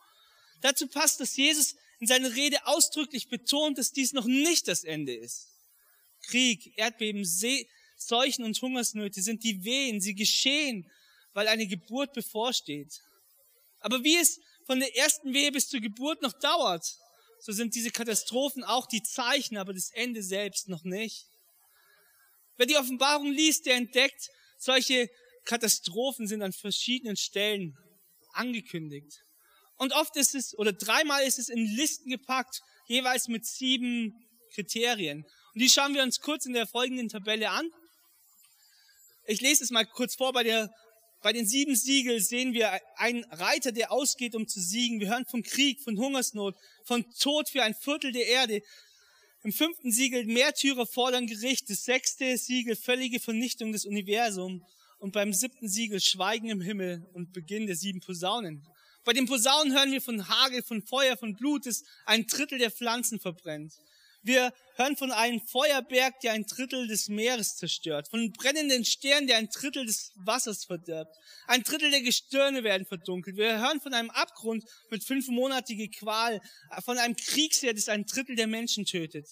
Dazu 0.61 0.87
passt, 0.87 1.19
dass 1.19 1.35
Jesus 1.35 1.75
in 1.99 2.07
seiner 2.07 2.33
Rede 2.35 2.65
ausdrücklich 2.65 3.29
betont, 3.29 3.77
dass 3.77 3.91
dies 3.91 4.13
noch 4.13 4.25
nicht 4.25 4.67
das 4.67 4.83
Ende 4.83 5.13
ist. 5.13 5.50
Krieg, 6.27 6.77
Erdbeben, 6.77 7.25
See, 7.25 7.67
Seuchen 7.97 8.45
und 8.45 8.59
Hungersnöte 8.61 9.21
sind 9.21 9.43
die 9.43 9.63
Wehen, 9.63 10.01
sie 10.01 10.15
geschehen, 10.15 10.89
weil 11.33 11.47
eine 11.47 11.67
Geburt 11.67 12.13
bevorsteht. 12.13 12.99
Aber 13.79 14.03
wie 14.03 14.17
es 14.17 14.39
von 14.65 14.79
der 14.79 14.95
ersten 14.97 15.33
Wehe 15.33 15.51
bis 15.51 15.69
zur 15.69 15.79
Geburt 15.79 16.21
noch 16.21 16.33
dauert, 16.33 16.85
so 17.39 17.51
sind 17.51 17.73
diese 17.75 17.89
Katastrophen 17.89 18.63
auch 18.63 18.85
die 18.85 19.01
Zeichen, 19.01 19.57
aber 19.57 19.73
das 19.73 19.91
Ende 19.91 20.21
selbst 20.21 20.69
noch 20.69 20.83
nicht. 20.83 21.25
Wer 22.57 22.67
die 22.67 22.77
Offenbarung 22.77 23.31
liest, 23.31 23.65
der 23.65 23.75
entdeckt, 23.75 24.29
solche 24.59 25.09
Katastrophen 25.45 26.27
sind 26.27 26.43
an 26.43 26.53
verschiedenen 26.53 27.17
Stellen 27.17 27.75
angekündigt. 28.33 29.23
Und 29.77 29.93
oft 29.93 30.15
ist 30.15 30.35
es, 30.35 30.55
oder 30.57 30.73
dreimal 30.73 31.23
ist 31.23 31.39
es 31.39 31.49
in 31.49 31.65
Listen 31.65 32.11
gepackt, 32.11 32.61
jeweils 32.87 33.27
mit 33.27 33.45
sieben 33.47 34.13
Kriterien. 34.53 35.25
Und 35.53 35.61
die 35.61 35.69
schauen 35.69 35.93
wir 35.93 36.03
uns 36.03 36.21
kurz 36.21 36.45
in 36.45 36.53
der 36.53 36.67
folgenden 36.67 37.09
Tabelle 37.09 37.49
an. 37.49 37.69
Ich 39.25 39.41
lese 39.41 39.63
es 39.63 39.71
mal 39.71 39.85
kurz 39.85 40.15
vor 40.15 40.33
bei 40.33 40.43
der 40.43 40.69
bei 41.21 41.33
den 41.33 41.45
sieben 41.45 41.75
Siegel 41.75 42.19
sehen 42.19 42.53
wir 42.53 42.79
einen 42.95 43.23
Reiter, 43.25 43.71
der 43.71 43.91
ausgeht, 43.91 44.33
um 44.33 44.47
zu 44.47 44.59
siegen. 44.59 44.99
Wir 44.99 45.09
hören 45.09 45.25
von 45.27 45.43
Krieg, 45.43 45.79
von 45.81 45.97
Hungersnot, 45.97 46.55
von 46.83 47.05
Tod 47.19 47.47
für 47.47 47.61
ein 47.61 47.75
Viertel 47.75 48.11
der 48.11 48.25
Erde. 48.25 48.61
Im 49.43 49.53
fünften 49.53 49.91
Siegel 49.91 50.25
Märtyrer 50.25 50.87
fordern 50.87 51.27
Gericht. 51.27 51.69
Das 51.69 51.83
sechste 51.83 52.37
Siegel 52.37 52.75
völlige 52.75 53.19
Vernichtung 53.19 53.71
des 53.71 53.85
Universums. 53.85 54.63
Und 54.97 55.13
beim 55.13 55.31
siebten 55.31 55.69
Siegel 55.69 55.99
Schweigen 55.99 56.49
im 56.49 56.61
Himmel 56.61 57.07
und 57.13 57.33
Beginn 57.33 57.67
der 57.67 57.75
sieben 57.75 58.01
Posaunen. 58.01 58.65
Bei 59.03 59.13
den 59.13 59.27
Posaunen 59.27 59.73
hören 59.73 59.91
wir 59.91 60.01
von 60.01 60.27
Hagel, 60.27 60.63
von 60.63 60.81
Feuer, 60.81 61.17
von 61.17 61.35
Blut, 61.35 61.65
das 61.65 61.83
ein 62.05 62.25
Drittel 62.25 62.59
der 62.59 62.71
Pflanzen 62.71 63.19
verbrennt. 63.19 63.73
Wir 64.23 64.53
hören 64.75 64.95
von 64.95 65.11
einem 65.11 65.41
Feuerberg, 65.41 66.19
der 66.19 66.33
ein 66.33 66.45
Drittel 66.45 66.87
des 66.87 67.09
Meeres 67.09 67.55
zerstört, 67.55 68.07
von 68.07 68.19
einem 68.19 68.31
brennenden 68.33 68.85
Stern, 68.85 69.25
der 69.25 69.37
ein 69.37 69.49
Drittel 69.49 69.85
des 69.85 70.11
Wassers 70.15 70.65
verdirbt. 70.65 71.15
Ein 71.47 71.63
Drittel 71.63 71.89
der 71.89 72.01
Gestirne 72.01 72.63
werden 72.63 72.85
verdunkelt. 72.85 73.35
Wir 73.35 73.59
hören 73.59 73.81
von 73.81 73.95
einem 73.95 74.11
Abgrund 74.11 74.63
mit 74.91 75.03
fünfmonatige 75.03 75.89
Qual, 75.89 76.39
von 76.85 76.99
einem 76.99 77.15
Kriegsheer, 77.15 77.73
das 77.73 77.89
ein 77.89 78.05
Drittel 78.05 78.35
der 78.35 78.47
Menschen 78.47 78.85
tötet. 78.85 79.27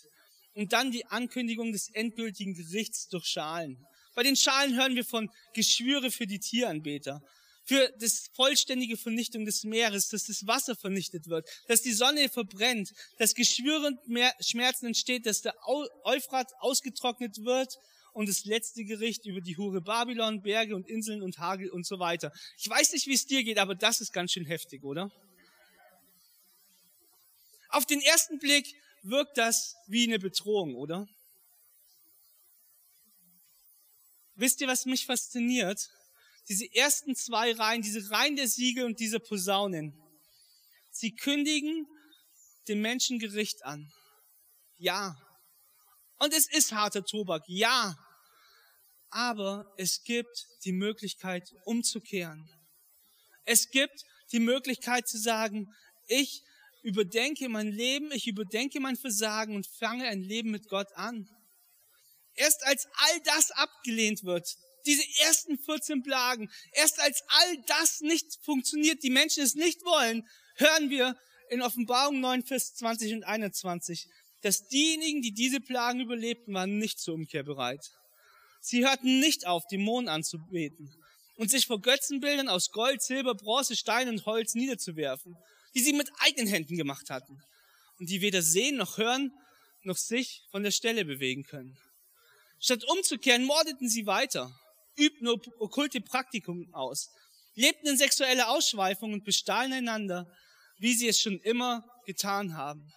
Und 0.55 0.73
dann 0.73 0.91
die 0.91 1.05
Ankündigung 1.05 1.71
des 1.71 1.89
endgültigen 1.89 2.55
Gerichts 2.55 3.07
durch 3.09 3.25
Schalen. 3.25 3.85
Bei 4.15 4.23
den 4.23 4.35
Schalen 4.35 4.75
hören 4.75 4.95
wir 4.95 5.05
von 5.05 5.29
Geschwüre 5.53 6.09
für 6.09 6.25
die 6.25 6.39
Tieranbeter 6.39 7.21
für 7.69 7.93
das 7.99 8.31
vollständige 8.33 8.97
Vernichtung 8.97 9.45
des 9.45 9.63
Meeres, 9.63 10.09
dass 10.09 10.23
das 10.23 10.47
Wasser 10.47 10.75
vernichtet 10.75 11.27
wird, 11.27 11.47
dass 11.67 11.83
die 11.83 11.93
Sonne 11.93 12.27
verbrennt, 12.27 12.93
dass 13.19 13.35
Geschwüre 13.35 13.85
und 13.85 13.99
Schmerzen 14.43 14.87
entsteht, 14.87 15.27
dass 15.27 15.43
der 15.43 15.53
Euphrat 16.03 16.51
ausgetrocknet 16.61 17.45
wird 17.45 17.77
und 18.13 18.27
das 18.27 18.45
letzte 18.45 18.85
Gericht 18.85 19.27
über 19.27 19.39
die 19.39 19.55
Hure 19.55 19.81
Babylon, 19.81 20.41
Berge 20.41 20.75
und 20.75 20.87
Inseln 20.87 21.21
und 21.21 21.37
Hagel 21.37 21.69
und 21.69 21.85
so 21.85 21.99
weiter. 21.99 22.33
Ich 22.57 22.67
weiß 22.67 22.91
nicht, 22.93 23.05
wie 23.05 23.13
es 23.13 23.27
dir 23.27 23.43
geht, 23.43 23.59
aber 23.59 23.75
das 23.75 24.01
ist 24.01 24.13
ganz 24.13 24.31
schön 24.31 24.45
heftig, 24.45 24.83
oder? 24.83 25.11
Auf 27.69 27.85
den 27.85 28.01
ersten 28.01 28.39
Blick 28.39 28.65
wirkt 29.03 29.37
das 29.37 29.75
wie 29.85 30.07
eine 30.07 30.17
Bedrohung, 30.17 30.73
oder? 30.73 31.07
Wisst 34.33 34.59
ihr, 34.59 34.67
was 34.67 34.87
mich 34.87 35.05
fasziniert? 35.05 35.91
Diese 36.49 36.65
ersten 36.73 37.15
zwei 37.15 37.53
Reihen, 37.53 37.83
diese 37.83 38.09
Reihen 38.09 38.35
der 38.35 38.47
Siegel 38.47 38.85
und 38.85 38.99
diese 38.99 39.19
Posaunen, 39.19 39.93
sie 40.91 41.15
kündigen 41.15 41.87
dem 42.67 42.81
Menschen 42.81 43.19
Gericht 43.19 43.63
an. 43.63 43.91
Ja. 44.77 45.15
Und 46.17 46.33
es 46.33 46.47
ist 46.51 46.71
harter 46.71 47.05
Tobak. 47.05 47.43
Ja. 47.47 47.97
Aber 49.11 49.73
es 49.77 50.03
gibt 50.03 50.47
die 50.65 50.71
Möglichkeit 50.71 51.55
umzukehren. 51.65 52.49
Es 53.45 53.69
gibt 53.69 54.03
die 54.31 54.39
Möglichkeit 54.39 55.07
zu 55.07 55.17
sagen, 55.17 55.73
ich 56.07 56.43
überdenke 56.83 57.49
mein 57.49 57.71
Leben, 57.71 58.11
ich 58.11 58.27
überdenke 58.27 58.79
mein 58.79 58.95
Versagen 58.95 59.55
und 59.55 59.67
fange 59.67 60.07
ein 60.07 60.21
Leben 60.21 60.51
mit 60.51 60.67
Gott 60.67 60.91
an. 60.93 61.27
Erst 62.35 62.63
als 62.65 62.85
all 62.85 63.19
das 63.21 63.51
abgelehnt 63.51 64.23
wird, 64.23 64.57
diese 64.85 65.03
ersten 65.23 65.57
14 65.57 66.03
Plagen, 66.03 66.49
erst 66.73 66.99
als 66.99 67.21
all 67.27 67.57
das 67.67 68.01
nicht 68.01 68.25
funktioniert, 68.43 69.03
die 69.03 69.09
Menschen 69.09 69.43
es 69.43 69.55
nicht 69.55 69.83
wollen, 69.83 70.27
hören 70.55 70.89
wir 70.89 71.15
in 71.49 71.61
Offenbarung 71.61 72.19
9, 72.19 72.43
Vers 72.43 72.75
20 72.75 73.13
und 73.13 73.23
21, 73.23 74.07
dass 74.41 74.67
diejenigen, 74.67 75.21
die 75.21 75.33
diese 75.33 75.59
Plagen 75.59 75.99
überlebten, 75.99 76.53
waren 76.53 76.77
nicht 76.77 76.99
zur 76.99 77.15
Umkehr 77.15 77.43
bereit. 77.43 77.85
Sie 78.61 78.85
hörten 78.85 79.19
nicht 79.19 79.47
auf, 79.47 79.63
Dämonen 79.71 80.09
anzubeten 80.09 80.93
und 81.37 81.49
sich 81.49 81.67
vor 81.67 81.81
Götzenbildern 81.81 82.49
aus 82.49 82.71
Gold, 82.71 83.01
Silber, 83.01 83.35
Bronze, 83.35 83.75
Stein 83.75 84.09
und 84.09 84.25
Holz 84.25 84.55
niederzuwerfen, 84.55 85.35
die 85.73 85.81
sie 85.81 85.93
mit 85.93 86.09
eigenen 86.19 86.47
Händen 86.47 86.77
gemacht 86.77 87.09
hatten 87.09 87.41
und 87.99 88.09
die 88.09 88.21
weder 88.21 88.41
sehen 88.41 88.77
noch 88.77 88.97
hören 88.97 89.31
noch 89.83 89.97
sich 89.97 90.43
von 90.51 90.63
der 90.63 90.71
Stelle 90.71 91.05
bewegen 91.05 91.43
können. 91.43 91.77
Statt 92.59 92.83
umzukehren, 92.83 93.45
mordeten 93.45 93.87
sie 93.87 94.05
weiter, 94.05 94.53
übten 94.99 95.27
okkulte 95.27 96.01
Praktikum 96.01 96.73
aus, 96.73 97.09
lebten 97.55 97.87
in 97.87 97.97
sexueller 97.97 98.49
Ausschweifung 98.49 99.13
und 99.13 99.23
bestahlen 99.23 99.73
einander, 99.73 100.31
wie 100.77 100.93
sie 100.93 101.07
es 101.07 101.19
schon 101.19 101.39
immer 101.39 101.83
getan 102.05 102.55
haben. 102.55 102.91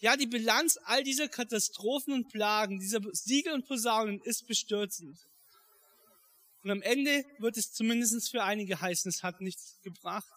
Ja, 0.00 0.16
die 0.16 0.26
Bilanz 0.26 0.78
all 0.84 1.04
dieser 1.04 1.28
Katastrophen 1.28 2.12
und 2.12 2.28
Plagen, 2.28 2.80
dieser 2.80 3.00
Siegel 3.12 3.52
und 3.52 3.68
Posaunen 3.68 4.20
ist 4.22 4.46
bestürzend. 4.48 5.16
Und 6.64 6.70
am 6.70 6.82
Ende 6.82 7.24
wird 7.38 7.56
es 7.56 7.72
zumindest 7.72 8.30
für 8.30 8.42
einige 8.42 8.80
heißen, 8.80 9.08
es 9.08 9.22
hat 9.22 9.40
nichts 9.40 9.78
gebracht. 9.82 10.32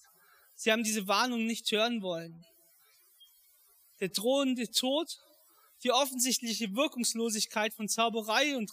Sie 0.53 0.71
haben 0.71 0.83
diese 0.83 1.07
Warnung 1.07 1.45
nicht 1.45 1.71
hören 1.71 2.01
wollen. 2.01 2.45
Der 3.99 4.09
drohende 4.09 4.69
Tod, 4.69 5.07
die 5.83 5.91
offensichtliche 5.91 6.75
Wirkungslosigkeit 6.75 7.73
von 7.73 7.87
Zauberei 7.87 8.55
und 8.57 8.71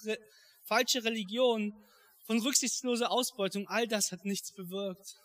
falsche 0.65 1.05
Religion, 1.05 1.73
von 2.27 2.41
rücksichtsloser 2.41 3.11
Ausbeutung, 3.11 3.67
all 3.69 3.87
das 3.89 4.13
hat 4.13 4.25
nichts 4.25 4.53
bewirkt. 4.53 5.17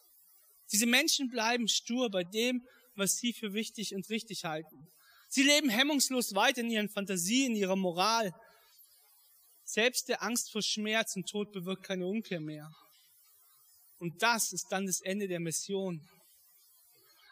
Diese 0.71 0.85
Menschen 0.85 1.29
bleiben 1.29 1.67
stur 1.67 2.09
bei 2.09 2.23
dem, 2.23 2.65
was 2.95 3.17
sie 3.17 3.33
für 3.33 3.53
wichtig 3.53 3.93
und 3.93 4.09
richtig 4.09 4.45
halten. 4.45 4.87
Sie 5.29 5.43
leben 5.43 5.69
hemmungslos 5.69 6.33
weiter 6.33 6.61
in 6.61 6.71
ihren 6.71 6.89
Fantasien, 6.89 7.51
in 7.51 7.57
ihrer 7.57 7.75
Moral. 7.75 8.33
Selbst 9.63 10.07
der 10.07 10.23
Angst 10.23 10.51
vor 10.51 10.61
Schmerz 10.61 11.15
und 11.15 11.29
Tod 11.29 11.51
bewirkt 11.51 11.83
keine 11.83 12.05
Umkehr 12.05 12.39
mehr. 12.39 12.69
Und 13.99 14.21
das 14.21 14.53
ist 14.53 14.67
dann 14.69 14.85
das 14.85 15.01
Ende 15.01 15.27
der 15.27 15.39
Mission. 15.39 16.07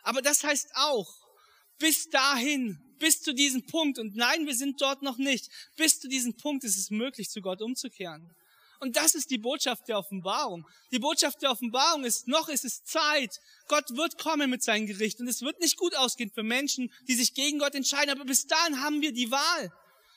Aber 0.03 0.21
das 0.21 0.43
heißt 0.43 0.67
auch, 0.75 1.24
bis 1.77 2.09
dahin, 2.09 2.79
bis 2.99 3.21
zu 3.21 3.33
diesem 3.33 3.65
Punkt, 3.65 3.99
und 3.99 4.15
nein, 4.15 4.45
wir 4.45 4.55
sind 4.55 4.81
dort 4.81 5.01
noch 5.01 5.17
nicht, 5.17 5.49
bis 5.75 5.99
zu 5.99 6.07
diesem 6.07 6.35
Punkt 6.37 6.63
ist 6.63 6.77
es 6.77 6.89
möglich, 6.89 7.29
zu 7.29 7.41
Gott 7.41 7.61
umzukehren. 7.61 8.29
Und 8.79 8.97
das 8.97 9.15
ist 9.15 9.31
die 9.31 9.37
Botschaft 9.37 9.87
der 9.87 9.97
Offenbarung. 9.97 10.67
Die 10.91 10.99
Botschaft 10.99 11.41
der 11.41 11.51
Offenbarung 11.51 12.03
ist, 12.03 12.27
noch 12.27 12.49
ist 12.49 12.65
es 12.65 12.83
Zeit. 12.83 13.39
Gott 13.67 13.95
wird 13.95 14.17
kommen 14.17 14.49
mit 14.49 14.63
seinem 14.63 14.85
Gericht. 14.85 15.19
Und 15.19 15.27
es 15.27 15.41
wird 15.41 15.59
nicht 15.59 15.77
gut 15.77 15.95
ausgehen 15.95 16.29
für 16.29 16.43
Menschen, 16.43 16.91
die 17.07 17.15
sich 17.15 17.33
gegen 17.33 17.57
Gott 17.59 17.73
entscheiden. 17.73 18.11
Aber 18.11 18.25
bis 18.25 18.45
dahin 18.47 18.81
haben 18.81 19.01
wir 19.01 19.13
die 19.13 19.31
Wahl. 19.31 19.71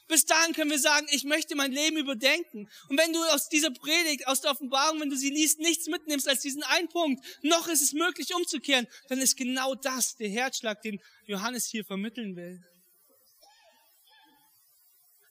Bis 0.09 0.25
dahin 0.25 0.55
können 0.55 0.71
wir 0.71 0.79
sagen, 0.79 1.07
ich 1.11 1.25
möchte 1.25 1.55
mein 1.55 1.71
Leben 1.71 1.99
überdenken. 1.99 2.69
Und 2.89 2.99
wenn 2.99 3.13
du 3.13 3.23
aus 3.35 3.51
dieser 3.51 3.71
Predigt, 3.71 4.27
aus 4.27 4.41
der 4.41 4.51
Offenbarung, 4.51 5.01
wenn 5.01 5.11
du 5.11 5.17
sie 5.17 5.29
liest, 5.29 5.59
nichts 5.61 5.87
mitnimmst 5.87 6.27
als 6.27 6.41
diesen 6.41 6.63
einen 6.63 6.89
Punkt, 6.89 7.23
noch 7.43 7.69
ist 7.69 7.83
es 7.83 7.93
möglich 7.93 8.35
umzukehren, 8.35 8.87
dann 9.09 9.21
ist 9.21 9.37
genau 9.37 9.75
das 9.75 10.17
der 10.17 10.31
Herzschlag, 10.31 10.81
den 10.81 10.99
Johannes 11.27 11.67
hier 11.67 11.85
vermitteln 11.85 12.37
will. 12.37 12.65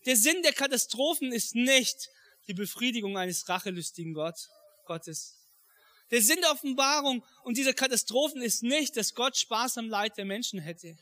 Der 0.06 0.15
Sinn 0.15 0.41
der 0.43 0.54
Katastrophen 0.54 1.32
ist 1.32 1.56
nicht, 1.56 2.10
die 2.47 2.54
Befriedigung 2.54 3.17
eines 3.17 3.49
rachelüstigen 3.49 4.13
Gott, 4.13 4.38
Gottes. 4.86 5.36
Der 6.12 6.21
Sinn 6.21 6.39
der 6.39 6.52
Offenbarung 6.52 7.25
und 7.43 7.58
dieser 7.58 7.73
Katastrophen 7.73 8.41
ist 8.41 8.63
nicht, 8.63 8.95
dass 8.95 9.15
Gott 9.15 9.36
Spaß 9.36 9.80
am 9.80 9.89
Leid 9.89 10.17
der 10.17 10.25
Menschen 10.25 10.60
hätte. 10.60 10.95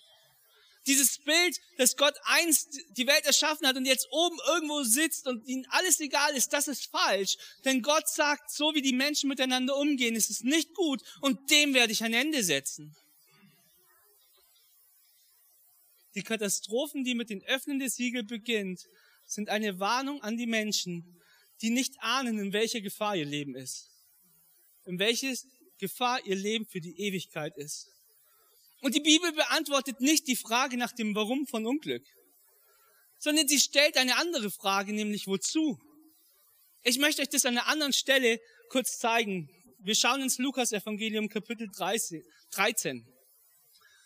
Dieses 0.88 1.18
Bild, 1.18 1.60
dass 1.78 1.98
Gott 1.98 2.14
einst 2.26 2.80
die 2.92 3.08
Welt 3.08 3.26
erschaffen 3.26 3.66
hat 3.66 3.76
und 3.76 3.86
jetzt 3.86 4.08
oben 4.12 4.38
irgendwo 4.48 4.84
sitzt 4.84 5.28
und 5.28 5.48
ihnen 5.48 5.66
alles 5.70 6.00
egal 6.00 6.36
ist, 6.36 6.54
das 6.54 6.68
ist 6.68 6.92
falsch. 6.92 7.38
Denn 7.64 7.82
Gott 7.82 8.08
sagt, 8.08 8.52
so 8.52 8.76
wie 8.76 8.84
die 8.84 8.94
Menschen 8.94 9.28
miteinander 9.28 9.76
umgehen, 9.78 10.16
ist 10.16 10.30
es 10.30 10.42
nicht 10.42 10.74
gut 10.76 11.02
und 11.22 11.50
dem 11.50 11.74
werde 11.74 11.92
ich 11.92 12.04
ein 12.04 12.14
Ende 12.14 12.44
setzen. 12.44 12.96
Die 16.14 16.24
Katastrophen, 16.24 17.04
die 17.04 17.16
mit 17.16 17.30
den 17.30 17.44
Öffnen 17.44 17.80
des 17.80 17.96
Siegel 17.96 18.24
beginnt, 18.24 18.86
sind 19.26 19.50
eine 19.50 19.80
Warnung 19.80 20.22
an 20.22 20.38
die 20.38 20.48
Menschen, 20.48 21.20
die 21.62 21.72
nicht 21.72 21.96
ahnen, 22.00 22.38
in 22.38 22.54
welcher 22.54 22.82
Gefahr 22.82 23.16
ihr 23.16 23.26
Leben 23.26 23.56
ist. 23.56 23.90
In 24.86 25.00
welcher 25.00 25.34
Gefahr 25.78 26.26
ihr 26.26 26.36
Leben 26.36 26.66
für 26.66 26.80
die 26.80 27.00
Ewigkeit 27.00 27.58
ist. 27.58 27.95
Und 28.82 28.96
die 28.96 29.02
Bibel 29.02 29.32
beantwortet 29.32 30.02
nicht 30.02 30.28
die 30.28 30.36
Frage 30.36 30.78
nach 30.78 30.92
dem 30.92 31.16
Warum 31.16 31.48
von 31.48 31.66
Unglück, 31.66 32.06
sondern 33.20 33.48
sie 33.48 33.60
stellt 33.60 33.98
eine 33.98 34.18
andere 34.18 34.52
Frage, 34.52 34.94
nämlich 34.94 35.28
wozu. 35.28 35.80
Ich 36.84 37.00
möchte 37.00 37.22
euch 37.22 37.30
das 37.30 37.46
an 37.46 37.58
einer 37.58 37.68
anderen 37.68 37.94
Stelle 37.94 38.40
kurz 38.70 39.00
zeigen. 39.00 39.50
Wir 39.80 39.96
schauen 39.96 40.22
ins 40.22 40.38
Lukas-Evangelium 40.38 41.30
Kapitel 41.30 41.68
13. 41.72 43.06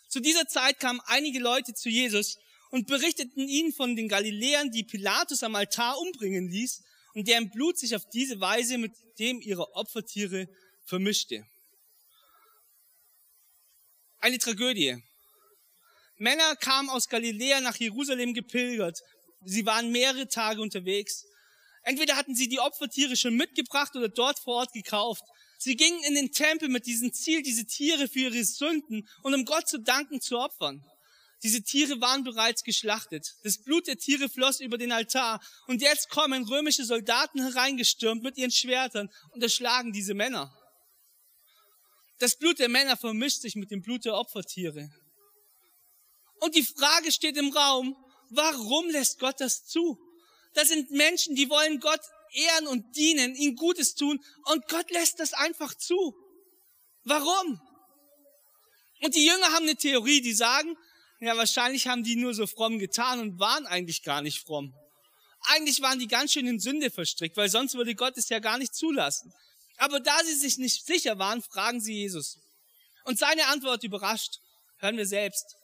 Zu 0.08 0.20
dieser 0.22 0.48
Zeit 0.48 0.80
kamen 0.80 1.02
einige 1.06 1.40
Leute 1.40 1.74
zu 1.74 1.90
Jesus 1.90 2.38
und 2.72 2.88
berichteten 2.88 3.48
ihnen 3.48 3.74
von 3.74 3.96
den 3.96 4.08
Galiläern, 4.08 4.72
die 4.72 4.84
Pilatus 4.84 5.44
am 5.44 5.56
Altar 5.56 6.00
umbringen 6.00 6.50
ließ 6.50 6.82
und 7.14 7.28
deren 7.28 7.50
Blut 7.50 7.78
sich 7.78 7.96
auf 7.96 8.04
diese 8.14 8.40
Weise 8.40 8.78
mit 8.78 8.94
dem 9.20 9.42
ihrer 9.42 9.76
Opfertiere 9.76 10.48
vermischte. 10.86 11.46
Eine 14.22 14.38
Tragödie. 14.38 15.02
Männer 16.18 16.58
kamen 16.58 16.90
aus 16.90 17.08
Galiläa 17.08 17.62
nach 17.62 17.78
Jerusalem 17.78 18.34
gepilgert. 18.34 19.00
Sie 19.46 19.66
waren 19.66 19.92
mehrere 19.92 20.28
Tage 20.28 20.62
unterwegs. 20.62 21.24
Entweder 21.84 22.18
hatten 22.18 22.36
sie 22.36 22.50
die 22.50 22.60
Opfertiere 22.60 23.16
schon 23.16 23.36
mitgebracht 23.36 23.96
oder 23.96 24.10
dort 24.10 24.38
vor 24.40 24.56
Ort 24.56 24.74
gekauft. 24.74 25.24
Sie 25.58 25.78
gingen 25.78 26.04
in 26.04 26.16
den 26.16 26.34
Tempel 26.34 26.68
mit 26.68 26.86
diesem 26.86 27.14
Ziel, 27.14 27.44
diese 27.44 27.66
Tiere 27.66 28.10
für 28.10 28.20
ihre 28.20 28.44
Sünden 28.44 29.08
und 29.24 29.34
um 29.34 29.46
Gott 29.46 29.70
zu 29.70 29.80
danken 29.80 30.20
zu 30.20 30.38
opfern. 30.38 30.84
Diese 31.42 31.64
Tiere 31.64 32.02
waren 32.02 32.26
bereits 32.26 32.64
geschlachtet. 32.64 33.36
Das 33.44 33.64
Blut 33.64 33.88
der 33.88 33.96
Tiere 33.96 34.28
floss 34.28 34.60
über 34.60 34.78
den 34.78 34.92
Altar. 34.92 35.40
Und 35.68 35.82
jetzt 35.82 36.10
kommen 36.10 36.44
römische 36.44 36.84
Soldaten 36.84 37.42
hereingestürmt 37.42 38.22
mit 38.22 38.38
ihren 38.38 38.52
Schwertern 38.52 39.10
und 39.32 39.42
erschlagen 39.42 39.94
diese 39.94 40.14
Männer. 40.14 40.54
Das 42.20 42.38
Blut 42.38 42.60
der 42.60 42.70
Männer 42.70 42.98
vermischt 42.98 43.42
sich 43.42 43.56
mit 43.56 43.72
dem 43.72 43.82
Blut 43.82 44.06
der 44.06 44.16
Opfertiere. 44.16 44.90
Und 46.42 46.56
die 46.56 46.64
Frage 46.64 47.12
steht 47.12 47.38
im 47.38 47.52
Raum, 47.52 47.96
warum 48.30 48.90
lässt 48.90 49.20
Gott 49.20 49.40
das 49.40 49.66
zu? 49.66 49.98
Das 50.54 50.68
sind 50.68 50.92
Menschen, 50.92 51.36
die 51.36 51.50
wollen 51.50 51.80
Gott 51.80 52.02
ehren 52.34 52.68
und 52.68 52.96
dienen, 52.96 53.36
ihm 53.36 53.56
Gutes 53.56 53.96
tun 53.96 54.24
und 54.46 54.68
Gott 54.68 54.92
lässt 54.92 55.20
das 55.20 55.34
einfach 55.34 55.74
zu. 55.74 56.16
Warum? 57.04 57.60
Und 59.02 59.16
die 59.16 59.26
Jünger 59.26 59.54
haben 59.54 59.64
eine 59.64 59.76
Theorie, 59.76 60.22
die 60.22 60.34
sagen, 60.34 60.76
ja, 61.22 61.36
wahrscheinlich 61.36 61.88
haben 61.88 62.04
die 62.04 62.16
nur 62.16 62.34
so 62.34 62.48
fromm 62.48 62.80
getan 62.80 63.20
und 63.20 63.40
waren 63.40 63.66
eigentlich 63.66 64.04
gar 64.04 64.22
nicht 64.22 64.40
fromm. 64.40 64.74
Eigentlich 65.44 65.82
waren 65.82 66.00
die 66.00 66.08
ganz 66.08 66.34
schön 66.34 66.48
in 66.48 66.60
Sünde 66.60 66.92
verstrickt, 66.92 67.38
weil 67.38 67.50
sonst 67.50 67.76
würde 67.76 67.96
Gott 67.96 68.18
es 68.18 68.30
ja 68.30 68.40
gar 68.40 68.58
nicht 68.58 68.76
zulassen. 68.76 69.34
Aber 69.80 70.02
da 70.02 70.24
sie 70.26 70.36
sich 70.36 70.58
nicht 70.58 70.86
sicher 70.86 71.18
waren, 71.20 71.42
fragen 71.42 71.80
sie 71.80 71.94
Jesus. 71.94 72.38
Und 73.06 73.18
seine 73.18 73.48
Antwort 73.48 73.84
überrascht. 73.84 74.40
Hören 74.78 74.98
wir 74.98 75.08
selbst. 75.08 75.56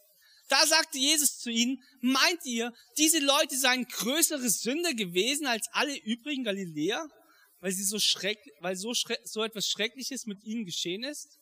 Da 0.48 0.66
sagte 0.66 0.98
Jesus 0.98 1.40
zu 1.40 1.50
ihnen, 1.50 1.84
meint 2.02 2.46
ihr, 2.46 2.74
diese 2.98 3.20
Leute 3.20 3.58
seien 3.58 3.86
größere 3.86 4.50
Sünder 4.50 4.94
gewesen 4.94 5.48
als 5.48 5.68
alle 5.72 5.98
übrigen 5.98 6.44
Galiläer, 6.44 7.08
weil 7.60 7.72
sie 7.72 7.84
so 7.84 8.00
schreck, 8.00 8.40
weil 8.62 8.76
so, 8.76 8.94
so 9.24 9.44
etwas 9.44 9.70
Schreckliches 9.70 10.26
mit 10.26 10.44
ihnen 10.44 10.66
geschehen 10.66 11.04
ist? 11.04 11.40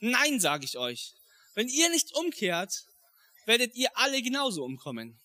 Nein, 0.00 0.40
sage 0.40 0.64
ich 0.64 0.78
euch. 0.78 1.14
Wenn 1.54 1.68
ihr 1.68 1.90
nicht 1.90 2.14
umkehrt, 2.14 2.72
werdet 3.44 3.74
ihr 3.74 3.90
alle 3.98 4.22
genauso 4.22 4.64
umkommen. 4.64 5.18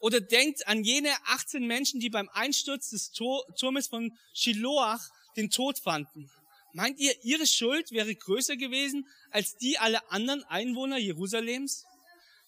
Oder 0.00 0.20
denkt 0.20 0.66
an 0.66 0.84
jene 0.84 1.10
18 1.26 1.66
Menschen, 1.66 2.00
die 2.00 2.10
beim 2.10 2.28
Einsturz 2.30 2.90
des 2.90 3.12
Turmes 3.12 3.88
von 3.88 4.12
Shiloach 4.34 5.08
den 5.36 5.50
Tod 5.50 5.78
fanden. 5.78 6.30
Meint 6.72 6.98
ihr, 6.98 7.14
ihre 7.24 7.46
Schuld 7.46 7.90
wäre 7.90 8.14
größer 8.14 8.56
gewesen 8.56 9.08
als 9.30 9.56
die 9.56 9.78
aller 9.78 10.02
anderen 10.12 10.44
Einwohner 10.44 10.98
Jerusalems? 10.98 11.84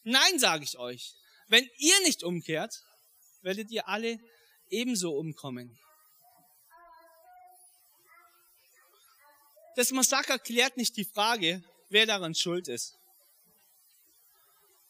Nein, 0.02 0.38
sage 0.38 0.64
ich 0.64 0.78
euch. 0.78 1.14
Wenn 1.48 1.68
ihr 1.78 2.00
nicht 2.00 2.22
umkehrt, 2.22 2.74
werdet 3.42 3.70
ihr 3.70 3.88
alle 3.88 4.18
ebenso 4.68 5.12
umkommen. 5.16 5.78
Das 9.76 9.92
Massaker 9.92 10.38
klärt 10.38 10.76
nicht 10.76 10.96
die 10.96 11.04
Frage, 11.04 11.62
wer 11.88 12.04
daran 12.04 12.34
schuld 12.34 12.68
ist. 12.68 12.98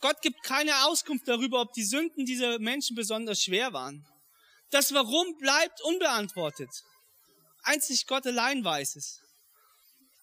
Gott 0.01 0.23
gibt 0.23 0.43
keine 0.43 0.87
Auskunft 0.87 1.29
darüber, 1.29 1.61
ob 1.61 1.73
die 1.75 1.85
Sünden 1.85 2.25
dieser 2.25 2.59
Menschen 2.59 2.97
besonders 2.97 3.43
schwer 3.43 3.73
waren. 3.73 4.07
Das 4.71 4.93
Warum 4.93 5.37
bleibt 5.39 5.81
unbeantwortet. 5.83 6.71
Einzig 7.69 8.07
Gott 8.07 8.27
allein 8.27 8.65
weiß 8.65 8.97
es. 8.97 9.21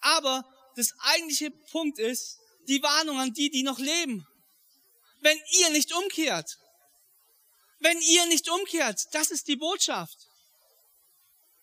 Aber 0.02 0.44
das 0.76 0.94
eigentliche 1.00 1.52
Punkt 1.52 2.00
ist 2.00 2.40
die 2.68 2.82
Warnung 2.82 3.20
an 3.20 3.34
die, 3.34 3.52
die 3.52 3.62
noch 3.62 3.78
leben. 3.78 4.26
Wenn 5.22 5.40
ihr 5.60 5.70
nicht 5.70 5.94
umkehrt, 5.94 6.58
wenn 7.80 8.02
ihr 8.02 8.26
nicht 8.26 8.50
umkehrt, 8.50 9.00
das 9.12 9.30
ist 9.30 9.48
die 9.48 9.58
Botschaft. 9.58 10.18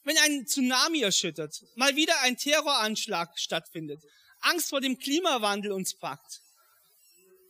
Wenn 0.04 0.16
ein 0.18 0.46
Tsunami 0.46 1.00
erschüttert, 1.00 1.64
mal 1.74 1.96
wieder 1.96 2.20
ein 2.20 2.36
Terroranschlag 2.36 3.36
stattfindet, 3.38 4.00
Angst 4.40 4.70
vor 4.70 4.80
dem 4.80 4.98
Klimawandel 4.98 5.72
uns 5.72 5.98
packt, 5.98 6.42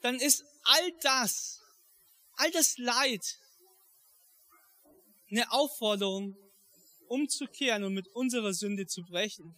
dann 0.00 0.18
ist 0.18 0.42
all 0.64 0.92
das, 1.02 1.60
all 2.36 2.50
das 2.50 2.78
Leid 2.78 3.38
eine 5.30 5.50
Aufforderung, 5.52 6.34
umzukehren 7.12 7.84
und 7.84 7.92
mit 7.92 8.08
unserer 8.08 8.54
Sünde 8.54 8.86
zu 8.86 9.02
brechen. 9.02 9.54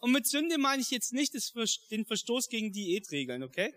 Und 0.00 0.10
mit 0.10 0.26
Sünde 0.26 0.58
meine 0.58 0.82
ich 0.82 0.90
jetzt 0.90 1.12
nicht 1.12 1.32
den 1.90 2.04
Verstoß 2.04 2.48
gegen 2.48 2.72
Diätregeln, 2.72 3.44
okay? 3.44 3.72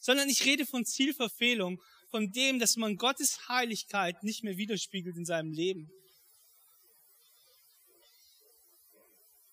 Sondern 0.00 0.30
ich 0.30 0.44
rede 0.46 0.64
von 0.64 0.86
Zielverfehlung, 0.86 1.78
von 2.10 2.32
dem, 2.32 2.58
dass 2.58 2.76
man 2.76 2.96
Gottes 2.96 3.48
Heiligkeit 3.48 4.22
nicht 4.22 4.42
mehr 4.42 4.56
widerspiegelt 4.56 5.14
in 5.16 5.26
seinem 5.26 5.52
Leben. 5.52 5.92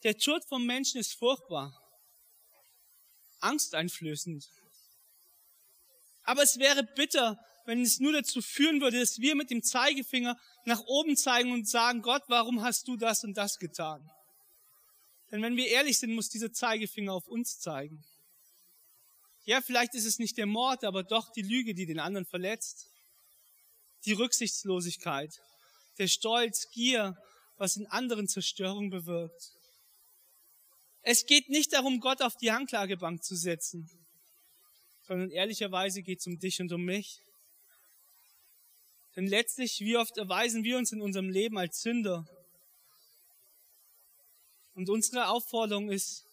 Der 0.04 0.18
Tod 0.18 0.42
vom 0.48 0.66
Menschen 0.66 1.02
ist 1.02 1.16
furchtbar, 1.16 1.78
angsteinflößend. 3.42 4.48
Aber 6.24 6.44
es 6.44 6.58
wäre 6.58 6.84
bitter, 6.96 7.38
wenn 7.66 7.82
es 7.82 8.00
nur 8.00 8.14
dazu 8.14 8.42
führen 8.42 8.80
würde, 8.80 9.00
dass 9.02 9.20
wir 9.20 9.36
mit 9.36 9.50
dem 9.50 9.62
Zeigefinger 9.62 10.40
nach 10.68 10.84
oben 10.86 11.16
zeigen 11.16 11.54
und 11.54 11.68
sagen, 11.68 12.02
Gott, 12.02 12.24
warum 12.28 12.62
hast 12.62 12.90
du 12.90 12.98
das 12.98 13.24
und 13.24 13.38
das 13.38 13.58
getan? 13.58 14.12
Denn 15.32 15.42
wenn 15.42 15.56
wir 15.56 15.68
ehrlich 15.68 15.98
sind, 15.98 16.14
muss 16.14 16.28
dieser 16.28 16.52
Zeigefinger 16.52 17.14
auf 17.14 17.26
uns 17.30 17.58
zeigen. 17.60 18.04
Ja, 19.46 19.62
vielleicht 19.62 19.96
ist 19.96 20.04
es 20.04 20.20
nicht 20.20 20.38
der 20.38 20.46
Mord, 20.46 20.84
aber 20.84 21.04
doch 21.04 21.32
die 21.32 21.42
Lüge, 21.42 21.74
die 21.74 21.86
den 21.86 22.02
anderen 22.02 22.26
verletzt. 22.26 22.86
Die 24.04 24.12
Rücksichtslosigkeit, 24.12 25.34
der 26.00 26.08
Stolz, 26.08 26.70
Gier, 26.72 27.16
was 27.56 27.78
in 27.78 27.88
anderen 27.88 28.28
Zerstörung 28.28 28.90
bewirkt. 28.90 29.54
Es 31.02 31.26
geht 31.26 31.48
nicht 31.48 31.72
darum, 31.72 32.02
Gott 32.02 32.22
auf 32.22 32.36
die 32.36 32.52
Anklagebank 32.52 33.24
zu 33.24 33.38
setzen, 33.38 33.90
sondern 35.04 35.32
ehrlicherweise 35.32 36.04
geht 36.04 36.20
es 36.20 36.28
um 36.28 36.38
dich 36.40 36.60
und 36.60 36.74
um 36.74 36.84
mich. 36.84 37.22
Denn 39.18 39.26
letztlich, 39.26 39.80
wie 39.80 39.98
oft 39.98 40.16
erweisen 40.18 40.64
wir 40.64 40.78
uns 40.78 40.92
in 40.92 41.02
unserem 41.02 41.30
Leben 41.30 41.58
als 41.58 41.82
Sünder? 41.82 42.24
Und 44.76 44.92
unsere 44.92 45.30
Aufforderung 45.30 45.90
ist, 45.90 46.24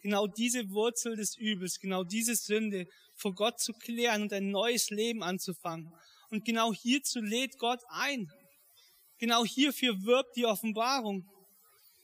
genau 0.00 0.26
diese 0.26 0.70
Wurzel 0.70 1.14
des 1.14 1.36
Übels, 1.36 1.78
genau 1.78 2.02
diese 2.02 2.34
Sünde 2.36 2.86
vor 3.16 3.34
Gott 3.34 3.60
zu 3.60 3.74
klären 3.74 4.22
und 4.22 4.32
ein 4.32 4.50
neues 4.50 4.88
Leben 4.88 5.22
anzufangen. 5.22 5.92
Und 6.30 6.46
genau 6.46 6.72
hierzu 6.72 7.20
lädt 7.20 7.58
Gott 7.58 7.80
ein. 7.90 8.32
Genau 9.18 9.44
hierfür 9.44 10.02
wirbt 10.02 10.34
die 10.36 10.46
Offenbarung. 10.46 11.28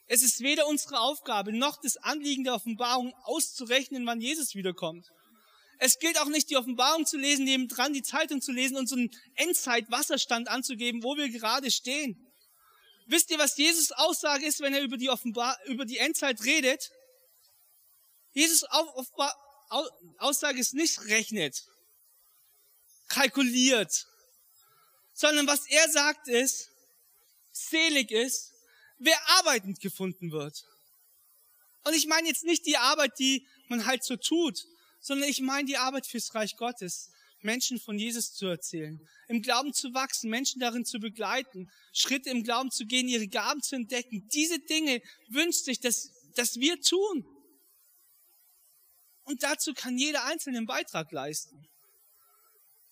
Es 0.09 0.23
ist 0.23 0.41
weder 0.41 0.67
unsere 0.67 1.01
Aufgabe 1.01 1.55
noch 1.55 1.81
das 1.81 1.97
Anliegen 1.97 2.45
der 2.45 2.55
Offenbarung 2.55 3.15
auszurechnen, 3.25 4.05
wann 4.05 4.21
Jesus 4.21 4.55
wiederkommt. 4.55 5.07
Es 5.79 5.99
gilt 5.99 6.19
auch 6.21 6.29
nicht, 6.29 6.51
die 6.51 6.57
Offenbarung 6.57 7.05
zu 7.05 7.19
lesen, 7.19 7.45
nebendran 7.45 7.93
die 7.93 8.03
Zeitung 8.03 8.41
zu 8.41 8.53
lesen 8.53 8.77
und 8.77 8.89
so 8.89 8.97
einen 8.97 9.11
Endzeit-Wasserstand 9.35 10.49
anzugeben, 10.49 11.03
wo 11.03 11.17
wir 11.17 11.29
gerade 11.29 11.71
stehen. 11.71 12.23
Wisst 13.07 13.31
ihr, 13.31 13.39
was 13.39 13.57
Jesus 13.57 13.93
Aussage 13.93 14.47
ist, 14.47 14.61
wenn 14.61 14.75
er 14.75 14.83
über 14.83 14.97
die, 14.97 15.11
Offenbar 15.11 15.57
über 15.67 15.85
die 15.85 15.99
Endzeit 15.99 16.43
redet? 16.45 16.91
Jesus 18.33 18.65
Aussage 20.19 20.59
ist 20.59 20.75
nicht 20.75 21.01
rechnet, 21.07 21.65
kalkuliert, 23.09 24.07
sondern 25.15 25.47
was 25.47 25.67
er 25.69 25.89
sagt 25.91 26.29
ist, 26.29 26.71
selig 27.53 28.11
ist, 28.11 28.53
wer 28.99 29.19
arbeitend 29.39 29.81
gefunden 29.81 30.33
wird. 30.33 30.65
Und 31.85 31.95
ich 31.95 32.07
meine 32.07 32.29
jetzt 32.29 32.45
nicht 32.45 32.67
die 32.67 32.77
Arbeit, 32.77 33.19
die 33.19 33.47
man 33.69 33.87
halt 33.87 34.05
so 34.05 34.17
tut, 34.17 34.67
sondern 35.07 35.29
ich 35.29 35.41
meine 35.41 35.67
die 35.67 35.77
Arbeit 35.77 36.07
fürs 36.07 36.35
Reich 36.35 36.57
Gottes. 36.57 37.13
Menschen 37.43 37.79
von 37.79 37.97
Jesus 37.97 38.33
zu 38.33 38.47
erzählen, 38.47 38.99
im 39.29 39.41
Glauben 39.41 39.73
zu 39.73 39.95
wachsen, 39.95 40.31
Menschen 40.31 40.59
darin 40.59 40.85
zu 40.85 40.99
begleiten, 40.99 41.71
Schritte 41.93 42.31
im 42.31 42.43
Glauben 42.43 42.71
zu 42.73 42.87
gehen, 42.87 43.07
ihre 43.09 43.29
Gaben 43.29 43.63
zu 43.63 43.77
entdecken. 43.77 44.27
Diese 44.33 44.59
Dinge 44.59 45.01
wünscht 45.29 45.65
sich, 45.65 45.79
dass, 45.79 46.11
dass 46.35 46.57
wir 46.57 46.81
tun. 46.81 47.25
Und 49.25 49.43
dazu 49.45 49.75
kann 49.75 49.97
jeder 49.97 50.25
Einzelne 50.25 50.59
einen 50.59 50.67
Beitrag 50.67 51.13
leisten. 51.13 51.69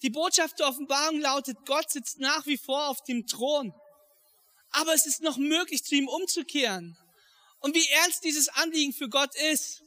Die 0.03 0.11
Botschaft 0.11 0.59
der 0.61 0.69
Offenbarung 0.69 1.21
lautet, 1.21 1.57
Gott 1.67 1.91
sitzt 1.91 2.21
nach 2.21 2.47
wie 2.47 2.59
vor 2.59 2.89
auf 2.89 3.03
dem 3.05 3.27
Thron. 3.27 3.73
Aber 4.71 4.93
es 4.95 5.07
ist 5.07 5.23
noch 5.23 5.39
möglich, 5.39 5.83
zu 5.83 5.95
ihm 5.97 6.09
umzukehren. 6.09 6.97
Und 7.61 7.75
wie 7.75 7.89
ernst 7.89 8.23
dieses 8.23 8.49
Anliegen 8.49 8.93
für 8.93 9.09
Gott 9.09 9.35
ist, 9.53 9.83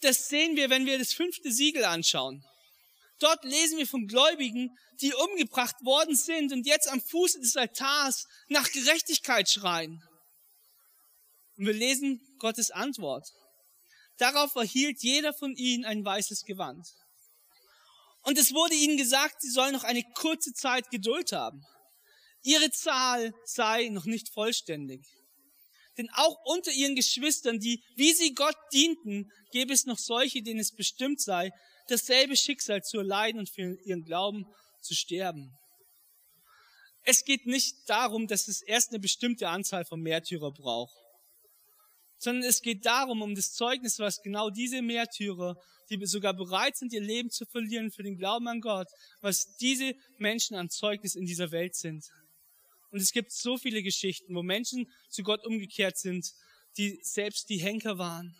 das 0.00 0.28
sehen 0.28 0.56
wir, 0.56 0.70
wenn 0.70 0.86
wir 0.86 0.98
das 0.98 1.12
fünfte 1.12 1.52
Siegel 1.52 1.84
anschauen. 1.84 2.44
Dort 3.18 3.44
lesen 3.44 3.78
wir 3.78 3.86
von 3.86 4.06
Gläubigen, 4.06 4.76
die 5.00 5.12
umgebracht 5.12 5.76
worden 5.84 6.16
sind 6.16 6.52
und 6.52 6.66
jetzt 6.66 6.88
am 6.88 7.00
Fuße 7.00 7.40
des 7.40 7.56
Altars 7.56 8.26
nach 8.48 8.70
Gerechtigkeit 8.70 9.48
schreien. 9.48 10.02
Und 11.56 11.66
wir 11.66 11.74
lesen 11.74 12.20
Gottes 12.38 12.70
Antwort. 12.70 13.28
Darauf 14.16 14.54
erhielt 14.54 15.02
jeder 15.02 15.32
von 15.34 15.54
ihnen 15.54 15.84
ein 15.84 16.04
weißes 16.04 16.44
Gewand. 16.44 16.86
Und 18.22 18.38
es 18.38 18.52
wurde 18.52 18.74
ihnen 18.74 18.96
gesagt, 18.96 19.40
sie 19.40 19.50
sollen 19.50 19.72
noch 19.72 19.84
eine 19.84 20.02
kurze 20.14 20.52
Zeit 20.52 20.90
Geduld 20.90 21.32
haben. 21.32 21.64
Ihre 22.42 22.70
Zahl 22.70 23.34
sei 23.44 23.88
noch 23.88 24.04
nicht 24.06 24.30
vollständig. 24.30 25.06
Denn 26.00 26.08
auch 26.14 26.38
unter 26.46 26.72
ihren 26.72 26.94
Geschwistern, 26.94 27.58
die, 27.58 27.84
wie 27.94 28.14
sie 28.14 28.32
Gott 28.32 28.56
dienten, 28.72 29.30
gäbe 29.52 29.74
es 29.74 29.84
noch 29.84 29.98
solche, 29.98 30.42
denen 30.42 30.58
es 30.58 30.72
bestimmt 30.72 31.20
sei, 31.20 31.50
dasselbe 31.88 32.38
Schicksal 32.38 32.80
zu 32.80 32.96
erleiden 32.96 33.40
und 33.40 33.50
für 33.50 33.76
ihren 33.84 34.02
Glauben 34.02 34.46
zu 34.80 34.94
sterben. 34.94 35.52
Es 37.02 37.22
geht 37.22 37.44
nicht 37.44 37.74
darum, 37.86 38.28
dass 38.28 38.48
es 38.48 38.62
erst 38.62 38.92
eine 38.92 38.98
bestimmte 38.98 39.50
Anzahl 39.50 39.84
von 39.84 40.00
Märtyrer 40.00 40.50
braucht, 40.52 40.96
sondern 42.16 42.48
es 42.48 42.62
geht 42.62 42.86
darum, 42.86 43.20
um 43.20 43.34
das 43.34 43.52
Zeugnis, 43.52 43.98
was 43.98 44.22
genau 44.22 44.48
diese 44.48 44.80
Märtyrer, 44.80 45.54
die 45.90 46.00
sogar 46.06 46.32
bereit 46.32 46.78
sind, 46.78 46.94
ihr 46.94 47.02
Leben 47.02 47.28
zu 47.28 47.44
verlieren 47.44 47.90
für 47.90 48.04
den 48.04 48.16
Glauben 48.16 48.48
an 48.48 48.62
Gott, 48.62 48.88
was 49.20 49.54
diese 49.60 49.92
Menschen 50.16 50.56
an 50.56 50.70
Zeugnis 50.70 51.14
in 51.14 51.26
dieser 51.26 51.50
Welt 51.50 51.74
sind. 51.74 52.06
Und 52.90 53.00
es 53.00 53.12
gibt 53.12 53.32
so 53.32 53.56
viele 53.56 53.82
Geschichten, 53.82 54.34
wo 54.34 54.42
Menschen 54.42 54.90
zu 55.08 55.22
Gott 55.22 55.44
umgekehrt 55.46 55.98
sind, 55.98 56.32
die 56.76 56.98
selbst 57.02 57.48
die 57.48 57.58
Henker 57.58 57.98
waren. 57.98 58.34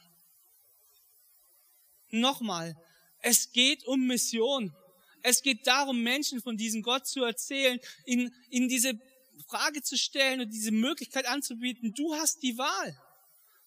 Nochmal, 2.10 2.76
es 3.20 3.52
geht 3.52 3.84
um 3.84 4.06
Mission. 4.06 4.74
Es 5.22 5.42
geht 5.42 5.66
darum, 5.66 6.02
Menschen 6.02 6.40
von 6.40 6.56
diesem 6.56 6.82
Gott 6.82 7.06
zu 7.06 7.22
erzählen, 7.22 7.78
ihnen, 8.06 8.34
ihnen 8.48 8.68
diese 8.68 8.98
Frage 9.46 9.82
zu 9.82 9.96
stellen 9.96 10.40
und 10.40 10.50
diese 10.50 10.70
Möglichkeit 10.70 11.26
anzubieten. 11.26 11.92
Du 11.94 12.14
hast 12.14 12.42
die 12.42 12.56
Wahl. 12.56 12.96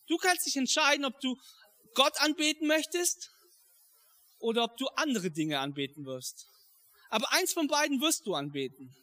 Du 0.08 0.18
kannst 0.18 0.46
dich 0.46 0.58
entscheiden, 0.58 1.06
ob 1.06 1.20
du 1.22 1.38
Gott 1.94 2.20
anbeten 2.20 2.68
möchtest 2.68 3.32
oder 4.40 4.64
ob 4.64 4.78
du 4.78 4.88
andere 4.88 5.32
Dinge 5.32 5.60
anbeten 5.60 6.06
wirst. 6.06 6.48
Aber 7.10 7.32
eins 7.32 7.54
von 7.54 7.68
beiden 7.68 8.02
wirst 8.02 8.26
du 8.26 8.34
anbeten. 8.34 8.96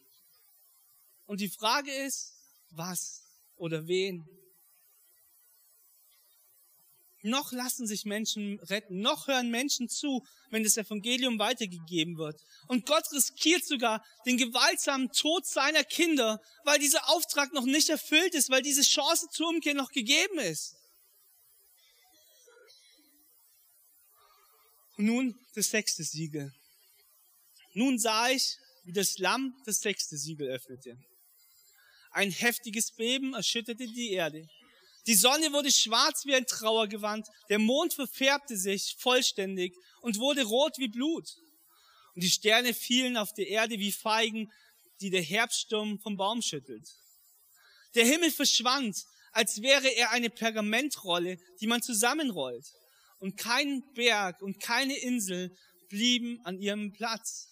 Und 1.31 1.39
die 1.39 1.47
Frage 1.47 1.93
ist, 1.93 2.33
was 2.71 3.23
oder 3.55 3.87
wen? 3.87 4.27
Noch 7.21 7.53
lassen 7.53 7.87
sich 7.87 8.03
Menschen 8.03 8.59
retten, 8.59 8.99
noch 8.99 9.29
hören 9.29 9.49
Menschen 9.49 9.87
zu, 9.87 10.27
wenn 10.49 10.65
das 10.65 10.75
Evangelium 10.75 11.39
weitergegeben 11.39 12.17
wird. 12.17 12.43
Und 12.67 12.85
Gott 12.85 13.09
riskiert 13.13 13.63
sogar 13.63 14.05
den 14.25 14.35
gewaltsamen 14.35 15.09
Tod 15.13 15.47
seiner 15.47 15.85
Kinder, 15.85 16.41
weil 16.65 16.79
dieser 16.79 17.07
Auftrag 17.07 17.53
noch 17.53 17.63
nicht 17.63 17.87
erfüllt 17.87 18.35
ist, 18.35 18.49
weil 18.49 18.61
diese 18.61 18.81
Chance 18.81 19.29
zur 19.31 19.47
Umkehr 19.47 19.73
noch 19.73 19.91
gegeben 19.91 20.37
ist. 20.39 20.75
Und 24.97 25.05
nun 25.05 25.39
das 25.55 25.69
sechste 25.69 26.03
Siegel. 26.03 26.53
Nun 27.73 27.99
sah 27.99 28.27
ich, 28.31 28.57
wie 28.83 28.91
das 28.91 29.17
Lamm 29.17 29.55
das 29.63 29.79
sechste 29.79 30.17
Siegel 30.17 30.49
öffnete. 30.49 30.97
Ein 32.11 32.31
heftiges 32.31 32.91
Beben 32.91 33.33
erschütterte 33.33 33.87
die 33.87 34.11
Erde. 34.11 34.47
Die 35.07 35.15
Sonne 35.15 35.51
wurde 35.51 35.71
schwarz 35.71 36.25
wie 36.25 36.35
ein 36.35 36.45
Trauergewand, 36.45 37.27
der 37.49 37.57
Mond 37.57 37.93
verfärbte 37.93 38.55
sich 38.55 38.95
vollständig 38.99 39.73
und 40.01 40.19
wurde 40.19 40.43
rot 40.43 40.77
wie 40.77 40.89
Blut. 40.89 41.27
Und 42.13 42.23
die 42.23 42.29
Sterne 42.29 42.73
fielen 42.73 43.17
auf 43.17 43.33
die 43.33 43.47
Erde 43.47 43.79
wie 43.79 43.91
Feigen, 43.91 44.51
die 44.99 45.09
der 45.09 45.23
Herbststurm 45.23 45.99
vom 45.99 46.17
Baum 46.17 46.41
schüttelt. 46.41 46.87
Der 47.95 48.05
Himmel 48.05 48.31
verschwand, 48.31 49.03
als 49.31 49.61
wäre 49.61 49.87
er 49.87 50.11
eine 50.11 50.29
Pergamentrolle, 50.29 51.39
die 51.59 51.67
man 51.67 51.81
zusammenrollt. 51.81 52.65
Und 53.19 53.37
kein 53.37 53.83
Berg 53.93 54.41
und 54.41 54.59
keine 54.59 54.97
Insel 54.97 55.55
blieben 55.89 56.41
an 56.43 56.59
ihrem 56.59 56.91
Platz. 56.91 57.50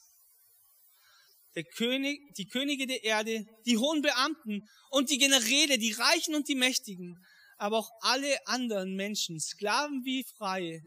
Der 1.56 1.64
König, 1.64 2.34
die 2.36 2.48
Könige 2.48 2.86
der 2.86 3.04
Erde, 3.04 3.46
die 3.66 3.78
hohen 3.78 4.02
Beamten 4.02 4.68
und 4.92 5.10
die 5.10 5.18
Generäle, 5.18 5.78
die 5.78 5.92
Reichen 5.92 6.36
und 6.36 6.48
die 6.48 6.56
Mächtigen, 6.56 7.18
aber 7.58 7.78
auch 7.80 7.90
alle 8.02 8.48
anderen 8.48 8.96
Menschen, 8.96 9.40
Sklaven 9.40 10.06
wie 10.06 10.24
Freie, 10.38 10.82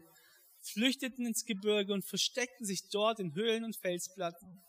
flüchteten 0.61 1.25
ins 1.25 1.45
Gebirge 1.45 1.93
und 1.93 2.07
versteckten 2.07 2.65
sich 2.65 2.89
dort 2.89 3.19
in 3.19 3.35
Höhlen 3.35 3.63
und 3.63 3.75
Felsplatten. 3.75 4.63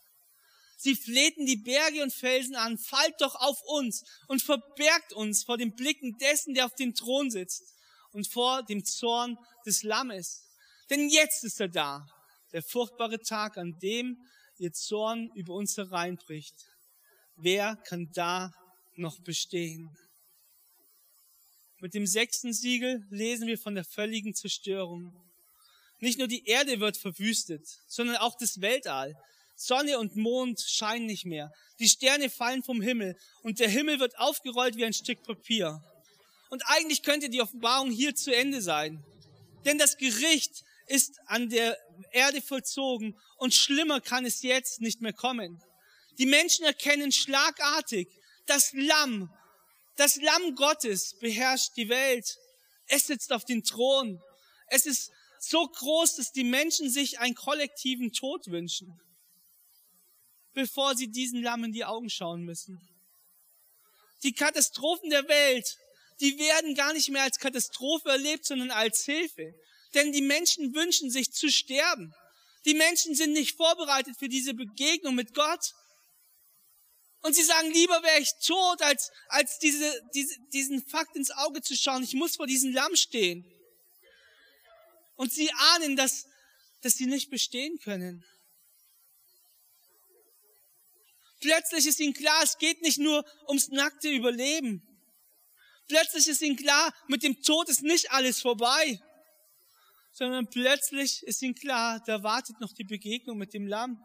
Sie 0.77 0.95
flehten 0.95 1.45
die 1.45 1.57
Berge 1.57 2.03
und 2.03 2.13
Felsen 2.13 2.55
an, 2.55 2.77
fallt 2.77 3.15
doch 3.19 3.35
auf 3.35 3.61
uns 3.65 4.03
und 4.27 4.41
verbergt 4.41 5.13
uns 5.13 5.43
vor 5.43 5.57
den 5.57 5.73
Blicken 5.73 6.17
dessen, 6.17 6.53
der 6.53 6.65
auf 6.65 6.75
dem 6.75 6.93
Thron 6.93 7.31
sitzt 7.31 7.63
und 8.11 8.27
vor 8.27 8.63
dem 8.63 8.83
Zorn 8.83 9.37
des 9.65 9.83
Lammes. 9.83 10.43
Denn 10.89 11.09
jetzt 11.09 11.43
ist 11.43 11.59
er 11.59 11.69
da, 11.69 12.05
der 12.51 12.61
furchtbare 12.61 13.19
Tag, 13.21 13.57
an 13.57 13.79
dem 13.81 14.17
ihr 14.57 14.73
Zorn 14.73 15.29
über 15.35 15.53
uns 15.53 15.77
hereinbricht. 15.77 16.55
Wer 17.35 17.75
kann 17.87 18.09
da 18.13 18.53
noch 18.95 19.19
bestehen? 19.19 19.89
Mit 21.79 21.93
dem 21.93 22.07
sechsten 22.07 22.53
Siegel 22.53 23.05
lesen 23.09 23.47
wir 23.47 23.57
von 23.57 23.75
der 23.75 23.83
völligen 23.83 24.33
Zerstörung. 24.33 25.13
Nicht 25.99 26.17
nur 26.17 26.27
die 26.27 26.45
Erde 26.45 26.79
wird 26.79 26.97
verwüstet, 26.97 27.67
sondern 27.87 28.17
auch 28.17 28.37
das 28.37 28.61
Weltall. 28.61 29.15
Sonne 29.55 29.99
und 29.99 30.15
Mond 30.15 30.59
scheinen 30.59 31.05
nicht 31.05 31.25
mehr. 31.25 31.51
Die 31.79 31.89
Sterne 31.89 32.29
fallen 32.29 32.63
vom 32.63 32.81
Himmel 32.81 33.17
und 33.43 33.59
der 33.59 33.69
Himmel 33.69 33.99
wird 33.99 34.17
aufgerollt 34.17 34.77
wie 34.77 34.85
ein 34.85 34.93
Stück 34.93 35.23
Papier. 35.23 35.81
Und 36.49 36.63
eigentlich 36.67 37.03
könnte 37.03 37.29
die 37.29 37.41
Offenbarung 37.41 37.91
hier 37.91 38.15
zu 38.15 38.33
Ende 38.33 38.61
sein. 38.61 39.03
Denn 39.65 39.77
das 39.77 39.97
Gericht 39.97 40.63
ist 40.87 41.19
an 41.25 41.49
der 41.49 41.77
Erde 42.11 42.41
vollzogen 42.41 43.17
und 43.37 43.53
schlimmer 43.53 44.01
kann 44.01 44.25
es 44.25 44.41
jetzt 44.41 44.81
nicht 44.81 45.01
mehr 45.01 45.13
kommen. 45.13 45.61
Die 46.17 46.25
Menschen 46.25 46.65
erkennen 46.65 47.11
schlagartig, 47.11 48.07
das 48.45 48.71
Lamm, 48.73 49.29
das 49.95 50.17
Lamm 50.17 50.55
Gottes 50.55 51.17
beherrscht 51.19 51.75
die 51.77 51.89
Welt. 51.89 52.37
Es 52.87 53.07
sitzt 53.07 53.31
auf 53.31 53.45
dem 53.45 53.63
Thron. 53.63 54.21
Es 54.67 54.85
ist 54.85 55.11
so 55.39 55.67
groß, 55.67 56.15
dass 56.15 56.31
die 56.31 56.43
Menschen 56.43 56.89
sich 56.89 57.19
einen 57.19 57.35
kollektiven 57.35 58.11
Tod 58.11 58.47
wünschen, 58.47 58.99
bevor 60.53 60.95
sie 60.95 61.07
diesen 61.07 61.41
Lamm 61.41 61.63
in 61.63 61.71
die 61.71 61.85
Augen 61.85 62.09
schauen 62.09 62.43
müssen. 62.43 62.79
Die 64.23 64.33
Katastrophen 64.33 65.09
der 65.09 65.27
Welt, 65.27 65.77
die 66.19 66.37
werden 66.39 66.75
gar 66.75 66.93
nicht 66.93 67.09
mehr 67.09 67.23
als 67.23 67.39
Katastrophe 67.39 68.09
erlebt, 68.09 68.45
sondern 68.45 68.71
als 68.71 69.05
Hilfe. 69.05 69.53
Denn 69.95 70.11
die 70.11 70.21
Menschen 70.21 70.75
wünschen 70.75 71.09
sich 71.09 71.31
zu 71.31 71.49
sterben. 71.49 72.13
Die 72.65 72.73
Menschen 72.73 73.15
sind 73.15 73.31
nicht 73.31 73.55
vorbereitet 73.55 74.17
für 74.19 74.27
diese 74.27 74.53
Begegnung 74.53 75.15
mit 75.15 75.33
Gott. 75.33 75.73
Und 77.21 77.33
sie 77.33 77.43
sagen, 77.43 77.71
lieber 77.71 78.03
wäre 78.03 78.19
ich 78.19 78.31
tot, 78.45 78.81
als, 78.81 79.09
als 79.29 79.57
diese, 79.57 80.01
diese, 80.13 80.35
diesen 80.53 80.85
Fakt 80.85 81.15
ins 81.15 81.31
Auge 81.31 81.61
zu 81.61 81.75
schauen. 81.75 82.03
Ich 82.03 82.13
muss 82.13 82.35
vor 82.35 82.45
diesem 82.45 82.73
Lamm 82.73 82.95
stehen. 82.95 83.49
Und 85.15 85.31
sie 85.31 85.49
ahnen, 85.53 85.95
dass, 85.95 86.25
dass 86.81 86.95
sie 86.95 87.05
nicht 87.05 87.29
bestehen 87.29 87.79
können. 87.79 88.23
Plötzlich 91.39 91.87
ist 91.87 91.99
ihnen 91.99 92.13
klar, 92.13 92.43
es 92.43 92.57
geht 92.57 92.81
nicht 92.81 92.97
nur 92.97 93.25
ums 93.47 93.69
nackte 93.69 94.09
Überleben. 94.09 94.81
Plötzlich 95.87 96.27
ist 96.27 96.41
ihnen 96.41 96.57
klar, 96.57 96.93
mit 97.07 97.23
dem 97.23 97.41
Tod 97.43 97.69
ist 97.69 97.81
nicht 97.81 98.11
alles 98.11 98.41
vorbei 98.41 98.99
sondern 100.15 100.49
plötzlich 100.49 101.23
ist 101.23 101.41
ihnen 101.41 101.55
klar, 101.55 102.01
da 102.05 102.23
wartet 102.23 102.61
noch 102.61 102.71
die 102.71 102.85
Begegnung 102.85 103.37
mit 103.37 103.53
dem 103.53 103.67
Lamm. 103.67 104.01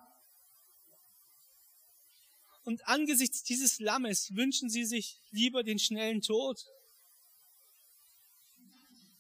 Und 2.64 2.84
angesichts 2.88 3.44
dieses 3.44 3.78
Lammes 3.78 4.34
wünschen 4.34 4.68
sie 4.68 4.84
sich 4.84 5.20
lieber 5.30 5.62
den 5.62 5.78
schnellen 5.78 6.20
Tod. 6.20 6.60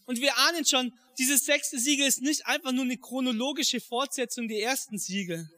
Und 0.04 0.20
wir 0.20 0.36
ahnen 0.38 0.66
schon, 0.66 0.92
dieses 1.16 1.44
sechste 1.44 1.78
Siegel 1.78 2.08
ist 2.08 2.22
nicht 2.22 2.46
einfach 2.46 2.72
nur 2.72 2.82
eine 2.82 2.98
chronologische 2.98 3.80
Fortsetzung 3.80 4.48
der 4.48 4.60
ersten 4.60 4.98
Siegel. 4.98 5.48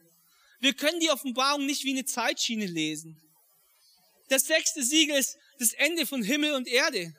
Wir 0.59 0.75
können 0.75 0.99
die 0.99 1.09
Offenbarung 1.09 1.65
nicht 1.65 1.83
wie 1.83 1.93
eine 1.93 2.05
Zeitschiene 2.05 2.67
lesen. 2.67 3.19
Das 4.29 4.43
sechste 4.45 4.83
Siegel 4.83 5.17
ist 5.17 5.35
das 5.57 5.73
Ende 5.73 6.05
von 6.05 6.21
Himmel 6.21 6.53
und 6.53 6.67
Erde. 6.67 7.15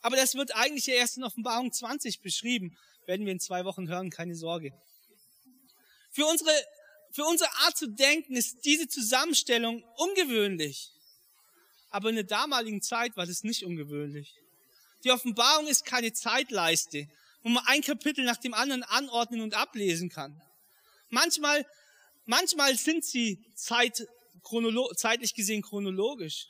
Aber 0.00 0.16
das 0.16 0.34
wird 0.34 0.54
eigentlich 0.56 0.86
ja 0.86 0.94
erst 0.94 1.18
in 1.18 1.24
Offenbarung 1.24 1.72
20 1.72 2.22
beschrieben 2.22 2.74
werden 3.06 3.26
wir 3.26 3.32
in 3.32 3.40
zwei 3.40 3.64
Wochen 3.64 3.88
hören, 3.88 4.10
keine 4.10 4.34
Sorge. 4.34 4.72
Für 6.10 6.26
unsere, 6.26 6.50
für 7.12 7.24
unsere 7.24 7.50
Art 7.64 7.76
zu 7.76 7.88
denken 7.88 8.36
ist 8.36 8.64
diese 8.64 8.88
Zusammenstellung 8.88 9.82
ungewöhnlich. 9.96 10.90
Aber 11.90 12.08
in 12.08 12.16
der 12.16 12.24
damaligen 12.24 12.82
Zeit 12.82 13.16
war 13.16 13.26
das 13.26 13.44
nicht 13.44 13.64
ungewöhnlich. 13.64 14.34
Die 15.04 15.10
Offenbarung 15.10 15.66
ist 15.66 15.84
keine 15.84 16.12
Zeitleiste, 16.12 17.08
wo 17.42 17.50
man 17.50 17.64
ein 17.66 17.82
Kapitel 17.82 18.24
nach 18.24 18.38
dem 18.38 18.54
anderen 18.54 18.82
anordnen 18.82 19.42
und 19.42 19.54
ablesen 19.54 20.08
kann. 20.08 20.40
Manchmal, 21.10 21.66
manchmal 22.24 22.74
sind 22.76 23.04
sie 23.04 23.44
zeit, 23.54 24.06
zeitlich 24.96 25.34
gesehen 25.34 25.62
chronologisch. 25.62 26.48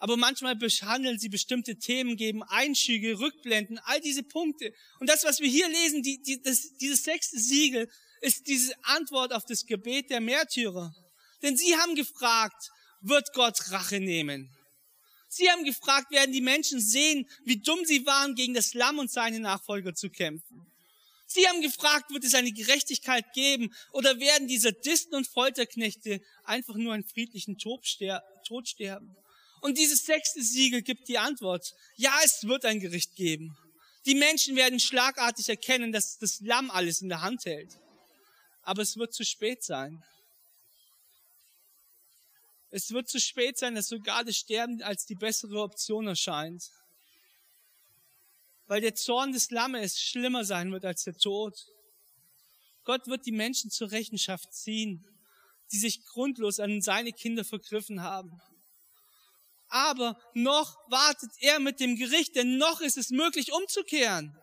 Aber 0.00 0.16
manchmal 0.16 0.56
behandeln 0.56 1.18
sie 1.18 1.28
bestimmte 1.28 1.76
Themen, 1.76 2.16
geben 2.16 2.42
Einschüge, 2.42 3.20
Rückblenden, 3.20 3.78
all 3.84 4.00
diese 4.00 4.22
Punkte. 4.22 4.72
Und 4.98 5.10
das, 5.10 5.24
was 5.24 5.40
wir 5.40 5.48
hier 5.48 5.68
lesen, 5.68 6.02
die, 6.02 6.22
die, 6.22 6.40
das, 6.40 6.74
dieses 6.78 7.04
sechste 7.04 7.38
Siegel, 7.38 7.88
ist 8.22 8.46
diese 8.46 8.72
Antwort 8.84 9.34
auf 9.34 9.44
das 9.44 9.66
Gebet 9.66 10.08
der 10.08 10.20
Märtyrer. 10.20 10.94
Denn 11.42 11.56
sie 11.56 11.76
haben 11.76 11.94
gefragt, 11.94 12.70
wird 13.02 13.32
Gott 13.34 13.70
Rache 13.70 14.00
nehmen? 14.00 14.50
Sie 15.28 15.50
haben 15.50 15.64
gefragt, 15.64 16.10
werden 16.10 16.32
die 16.32 16.40
Menschen 16.40 16.80
sehen, 16.80 17.28
wie 17.44 17.60
dumm 17.60 17.84
sie 17.84 18.04
waren, 18.06 18.34
gegen 18.34 18.54
das 18.54 18.72
Lamm 18.72 18.98
und 18.98 19.10
seine 19.10 19.38
Nachfolger 19.38 19.94
zu 19.94 20.08
kämpfen? 20.08 20.66
Sie 21.26 21.46
haben 21.46 21.60
gefragt, 21.60 22.10
wird 22.10 22.24
es 22.24 22.34
eine 22.34 22.52
Gerechtigkeit 22.52 23.32
geben 23.34 23.72
oder 23.92 24.18
werden 24.18 24.48
die 24.48 24.58
Sadisten 24.58 25.14
und 25.14 25.28
Folterknechte 25.28 26.20
einfach 26.42 26.74
nur 26.74 26.94
einen 26.94 27.04
friedlichen 27.04 27.58
Tod 27.58 27.86
sterben? 27.86 29.14
Und 29.60 29.76
dieses 29.76 30.04
sechste 30.04 30.42
Siegel 30.42 30.82
gibt 30.82 31.08
die 31.08 31.18
Antwort. 31.18 31.74
Ja, 31.96 32.18
es 32.24 32.44
wird 32.44 32.64
ein 32.64 32.80
Gericht 32.80 33.14
geben. 33.14 33.56
Die 34.06 34.14
Menschen 34.14 34.56
werden 34.56 34.80
schlagartig 34.80 35.48
erkennen, 35.48 35.92
dass 35.92 36.16
das 36.18 36.40
Lamm 36.40 36.70
alles 36.70 37.02
in 37.02 37.10
der 37.10 37.20
Hand 37.20 37.44
hält. 37.44 37.78
Aber 38.62 38.80
es 38.80 38.96
wird 38.96 39.12
zu 39.12 39.24
spät 39.24 39.62
sein. 39.62 40.02
Es 42.70 42.90
wird 42.92 43.08
zu 43.08 43.20
spät 43.20 43.58
sein, 43.58 43.74
dass 43.74 43.88
sogar 43.88 44.24
das 44.24 44.36
Sterben 44.36 44.80
als 44.82 45.04
die 45.04 45.16
bessere 45.16 45.60
Option 45.60 46.06
erscheint. 46.06 46.70
Weil 48.66 48.80
der 48.80 48.94
Zorn 48.94 49.32
des 49.32 49.50
Lammes 49.50 50.00
schlimmer 50.00 50.44
sein 50.44 50.72
wird 50.72 50.84
als 50.84 51.04
der 51.04 51.16
Tod. 51.16 51.66
Gott 52.84 53.08
wird 53.08 53.26
die 53.26 53.32
Menschen 53.32 53.70
zur 53.70 53.90
Rechenschaft 53.90 54.54
ziehen, 54.54 55.04
die 55.72 55.78
sich 55.78 56.04
grundlos 56.06 56.60
an 56.60 56.80
seine 56.80 57.12
Kinder 57.12 57.44
vergriffen 57.44 58.02
haben 58.02 58.40
aber 59.70 60.20
noch 60.34 60.76
wartet 60.90 61.30
er 61.38 61.60
mit 61.60 61.80
dem 61.80 61.96
Gericht, 61.96 62.36
denn 62.36 62.58
noch 62.58 62.80
ist 62.80 62.96
es 62.96 63.10
möglich 63.10 63.52
umzukehren. 63.52 64.36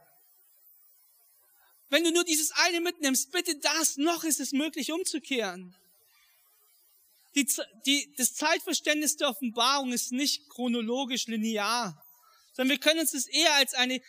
Wenn 1.89 2.03
du 2.03 2.11
nur 2.11 2.23
dieses 2.23 2.51
eine 2.51 2.81
mitnimmst, 2.81 3.31
bitte 3.31 3.55
das, 3.57 3.97
noch 3.97 4.23
ist 4.23 4.39
es 4.39 4.51
möglich 4.51 4.91
umzukehren. 4.91 5.75
Die, 7.35 7.47
die, 7.85 8.13
das 8.17 8.33
Zeitverständnis 8.33 9.15
der 9.15 9.29
Offenbarung 9.29 9.93
ist 9.93 10.11
nicht 10.11 10.49
chronologisch 10.49 11.27
linear, 11.27 12.03
sondern 12.53 12.71
wir 12.71 12.79
können 12.79 13.01
uns 13.01 13.11
das 13.11 13.27
eher 13.27 13.53
als 13.55 13.73
eine 13.73 14.01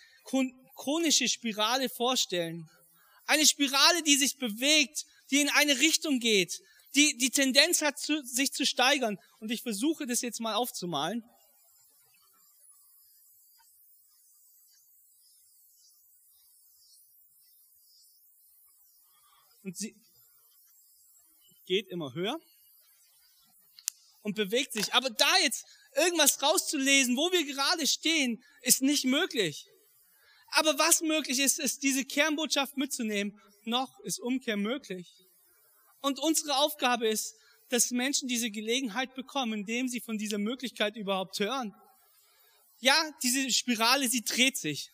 chronische 0.74 1.28
Spirale 1.28 1.88
vorstellen. 1.88 2.68
Eine 3.26 3.46
Spirale, 3.46 4.02
die 4.02 4.16
sich 4.16 4.38
bewegt, 4.38 5.04
die 5.30 5.40
in 5.40 5.50
eine 5.50 5.78
Richtung 5.78 6.18
geht, 6.20 6.62
die, 6.94 7.18
die 7.18 7.30
Tendenz 7.30 7.82
hat, 7.82 7.98
zu, 7.98 8.24
sich 8.24 8.52
zu 8.52 8.64
steigern. 8.64 9.18
Und 9.40 9.50
ich 9.50 9.62
versuche 9.62 10.06
das 10.06 10.20
jetzt 10.20 10.40
mal 10.40 10.54
aufzumalen. 10.54 11.22
Und 19.62 19.76
sie 19.76 19.94
geht 21.66 21.88
immer 21.88 22.14
höher 22.14 22.40
und 24.22 24.34
bewegt 24.34 24.72
sich. 24.72 24.94
Aber 24.94 25.10
da 25.10 25.38
jetzt 25.42 25.66
irgendwas 25.94 26.42
rauszulesen, 26.42 27.16
wo 27.16 27.30
wir 27.32 27.44
gerade 27.44 27.86
stehen, 27.86 28.42
ist 28.62 28.82
nicht 28.82 29.04
möglich. 29.04 29.66
Aber 30.52 30.78
was 30.78 31.02
möglich 31.02 31.38
ist, 31.38 31.58
ist 31.58 31.82
diese 31.82 32.04
Kernbotschaft 32.04 32.76
mitzunehmen. 32.76 33.38
Noch 33.64 34.00
ist 34.00 34.18
Umkehr 34.20 34.56
möglich. 34.56 35.12
Und 36.00 36.18
unsere 36.18 36.56
Aufgabe 36.56 37.06
ist, 37.08 37.34
dass 37.70 37.90
Menschen 37.90 38.28
diese 38.28 38.50
Gelegenheit 38.50 39.14
bekommen, 39.14 39.60
indem 39.60 39.88
sie 39.88 40.00
von 40.00 40.18
dieser 40.18 40.38
Möglichkeit 40.38 40.96
überhaupt 40.96 41.38
hören. 41.38 41.74
Ja, 42.80 42.96
diese 43.22 43.50
Spirale, 43.50 44.08
sie 44.08 44.22
dreht 44.22 44.56
sich. 44.56 44.90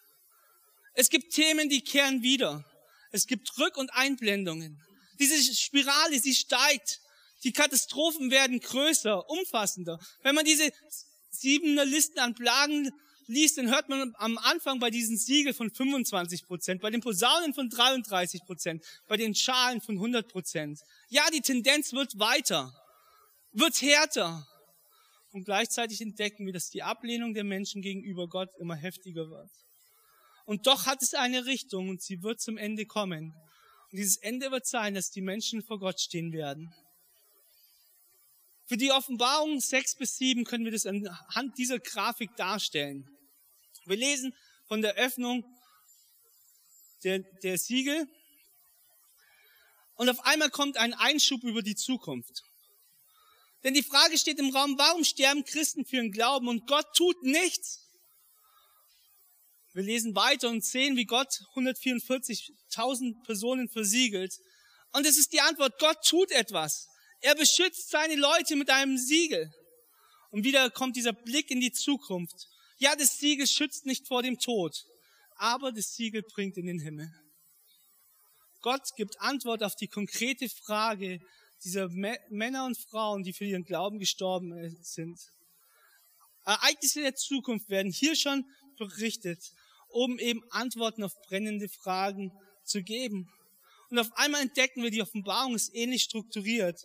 Es 0.94 1.10
gibt 1.10 1.32
Themen, 1.32 1.68
die 1.68 1.82
kehren 1.82 2.22
wieder. 2.22 2.64
Es 3.10 3.26
gibt 3.26 3.48
Rück- 3.58 3.76
und 3.76 3.92
Einblendungen. 3.94 4.80
Diese 5.18 5.54
Spirale, 5.54 6.18
sie 6.18 6.34
steigt. 6.34 7.00
Die 7.44 7.52
Katastrophen 7.52 8.30
werden 8.30 8.58
größer, 8.58 9.28
umfassender. 9.28 9.98
Wenn 10.22 10.34
man 10.34 10.44
diese 10.44 10.72
siebener 11.30 11.84
Listen 11.84 12.18
an 12.18 12.34
Plagen 12.34 12.90
liest, 13.26 13.58
dann 13.58 13.70
hört 13.70 13.88
man 13.88 14.14
am 14.18 14.38
Anfang 14.38 14.78
bei 14.78 14.90
diesen 14.90 15.16
Siegel 15.16 15.54
von 15.54 15.70
25 15.70 16.46
Prozent, 16.46 16.80
bei 16.80 16.90
den 16.90 17.00
Posaunen 17.00 17.54
von 17.54 17.68
33 17.68 18.44
Prozent, 18.44 18.84
bei 19.08 19.16
den 19.16 19.34
Schalen 19.34 19.80
von 19.80 19.96
100 19.96 20.28
Prozent. 20.28 20.80
Ja, 21.08 21.22
die 21.32 21.40
Tendenz 21.40 21.92
wird 21.92 22.18
weiter, 22.18 22.72
wird 23.52 23.80
härter. 23.80 24.46
Und 25.32 25.44
gleichzeitig 25.44 26.00
entdecken 26.00 26.46
wir, 26.46 26.52
dass 26.52 26.70
die 26.70 26.82
Ablehnung 26.82 27.34
der 27.34 27.44
Menschen 27.44 27.82
gegenüber 27.82 28.28
Gott 28.28 28.50
immer 28.60 28.76
heftiger 28.76 29.28
wird. 29.30 29.50
Und 30.44 30.66
doch 30.66 30.86
hat 30.86 31.02
es 31.02 31.14
eine 31.14 31.46
Richtung 31.46 31.88
und 31.88 32.02
sie 32.02 32.22
wird 32.22 32.40
zum 32.40 32.56
Ende 32.56 32.86
kommen. 32.86 33.34
Und 33.90 33.98
dieses 33.98 34.16
Ende 34.18 34.50
wird 34.50 34.66
sein, 34.66 34.94
dass 34.94 35.10
die 35.10 35.22
Menschen 35.22 35.62
vor 35.62 35.78
Gott 35.78 36.00
stehen 36.00 36.32
werden. 36.32 36.72
Für 38.66 38.76
die 38.76 38.92
Offenbarung 38.92 39.60
6 39.60 39.96
bis 39.96 40.16
7 40.16 40.44
können 40.44 40.64
wir 40.64 40.72
das 40.72 40.86
anhand 40.86 41.58
dieser 41.58 41.78
Grafik 41.78 42.34
darstellen. 42.36 43.13
Wir 43.86 43.96
lesen 43.96 44.34
von 44.66 44.82
der 44.82 44.94
Öffnung 44.94 45.44
der, 47.02 47.18
der 47.18 47.58
Siegel 47.58 48.08
und 49.96 50.08
auf 50.08 50.24
einmal 50.24 50.50
kommt 50.50 50.76
ein 50.76 50.94
Einschub 50.94 51.42
über 51.44 51.62
die 51.62 51.76
Zukunft. 51.76 52.42
Denn 53.62 53.74
die 53.74 53.82
Frage 53.82 54.18
steht 54.18 54.38
im 54.38 54.54
Raum, 54.54 54.76
warum 54.76 55.04
sterben 55.04 55.44
Christen 55.44 55.84
für 55.84 55.96
ihren 55.96 56.12
Glauben 56.12 56.48
und 56.48 56.66
Gott 56.66 56.86
tut 56.94 57.22
nichts? 57.22 57.80
Wir 59.72 59.82
lesen 59.82 60.14
weiter 60.14 60.50
und 60.50 60.64
sehen, 60.64 60.96
wie 60.96 61.06
Gott 61.06 61.40
144.000 61.56 63.24
Personen 63.24 63.68
versiegelt. 63.68 64.38
Und 64.92 65.06
es 65.06 65.18
ist 65.18 65.32
die 65.32 65.40
Antwort, 65.40 65.78
Gott 65.78 66.04
tut 66.06 66.30
etwas. 66.30 66.88
Er 67.20 67.34
beschützt 67.34 67.90
seine 67.90 68.14
Leute 68.16 68.54
mit 68.54 68.70
einem 68.70 68.98
Siegel. 68.98 69.52
Und 70.30 70.44
wieder 70.44 70.70
kommt 70.70 70.96
dieser 70.96 71.12
Blick 71.12 71.50
in 71.50 71.60
die 71.60 71.72
Zukunft. 71.72 72.48
Ja, 72.76 72.96
das 72.96 73.18
Siegel 73.18 73.46
schützt 73.46 73.86
nicht 73.86 74.08
vor 74.08 74.22
dem 74.22 74.38
Tod, 74.38 74.84
aber 75.36 75.70
das 75.70 75.94
Siegel 75.94 76.22
bringt 76.22 76.56
in 76.56 76.66
den 76.66 76.80
Himmel. 76.80 77.12
Gott 78.62 78.96
gibt 78.96 79.20
Antwort 79.20 79.62
auf 79.62 79.76
die 79.76 79.88
konkrete 79.88 80.48
Frage 80.48 81.20
dieser 81.62 81.88
Männer 81.88 82.64
und 82.66 82.76
Frauen, 82.76 83.22
die 83.22 83.32
für 83.32 83.44
ihren 83.44 83.64
Glauben 83.64 83.98
gestorben 83.98 84.76
sind. 84.82 85.20
Ereignisse 86.44 87.00
der 87.00 87.14
Zukunft 87.14 87.68
werden 87.68 87.92
hier 87.92 88.16
schon 88.16 88.44
berichtet, 88.76 89.52
um 89.88 90.18
eben 90.18 90.42
Antworten 90.50 91.04
auf 91.04 91.14
brennende 91.22 91.68
Fragen 91.68 92.32
zu 92.64 92.82
geben. 92.82 93.30
Und 93.90 93.98
auf 93.98 94.12
einmal 94.16 94.42
entdecken 94.42 94.82
wir, 94.82 94.90
die 94.90 95.02
Offenbarung 95.02 95.54
ist 95.54 95.74
ähnlich 95.74 96.02
strukturiert 96.02 96.84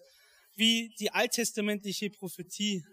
wie 0.55 0.93
die 0.99 1.11
alttestamentliche 1.11 2.09
Prophetie. 2.09 2.85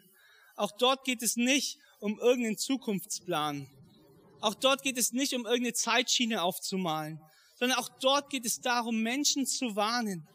Auch 0.55 0.73
dort 0.73 1.05
geht 1.05 1.23
es 1.23 1.37
nicht 1.37 1.79
um 2.01 2.19
irgendeinen 2.19 2.59
Zukunftsplan. 2.59 3.69
Auch 4.41 4.55
dort 4.55 4.83
geht 4.83 4.99
es 4.99 5.13
nicht 5.13 5.35
um 5.35 5.47
irgendeine 5.47 5.75
Zeitschiene 5.75 6.43
aufzumalen, 6.43 7.21
sondern 7.57 7.79
auch 7.79 7.89
dort 8.01 8.31
geht 8.31 8.45
es 8.45 8.61
darum, 8.61 9.03
Menschen 9.03 9.47
zu 9.47 9.77
warnen. 9.77 10.27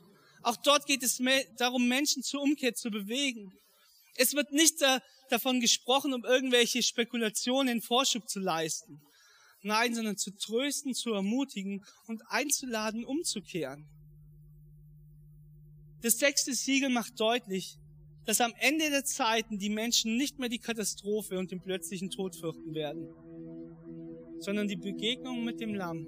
Auch 0.44 0.58
dort 0.58 0.86
geht 0.86 1.04
es 1.04 1.22
darum, 1.58 1.88
Menschen 1.88 2.24
zur 2.24 2.42
Umkehr 2.42 2.74
zu 2.74 2.90
bewegen. 2.90 3.54
Es 4.16 4.34
wird 4.34 4.52
nicht 4.52 4.82
da, 4.82 5.00
davon 5.30 5.60
gesprochen, 5.60 6.14
um 6.14 6.26
irgendwelche 6.26 6.84
Spekulationen 6.84 7.82
Vorschub 7.82 8.28
zu 8.28 8.40
leisten. 8.40 9.02
Nein, 9.64 9.94
sondern 9.94 10.18
zu 10.18 10.36
trösten, 10.36 10.96
zu 10.96 11.14
ermutigen 11.14 11.86
und 12.08 12.24
einzuladen, 12.30 13.06
umzukehren. 13.06 13.88
Das 16.02 16.18
sechste 16.18 16.56
Siegel 16.56 16.90
macht 16.90 17.20
deutlich, 17.20 17.78
dass 18.26 18.42
am 18.42 18.54
Ende 18.60 18.90
der 18.90 19.04
Zeiten 19.04 19.58
die 19.58 19.70
Menschen 19.70 20.18
nicht 20.18 20.40
mehr 20.40 20.50
die 20.50 20.60
Katastrophe 20.60 21.40
und 21.40 21.52
den 21.52 21.60
plötzlichen 21.60 22.10
Tod 22.10 22.36
fürchten 22.36 22.74
werden, 22.74 23.08
sondern 24.40 24.68
die 24.68 24.76
Begegnung 24.76 25.44
mit 25.44 25.60
dem 25.60 25.74
Lamm. 25.74 26.08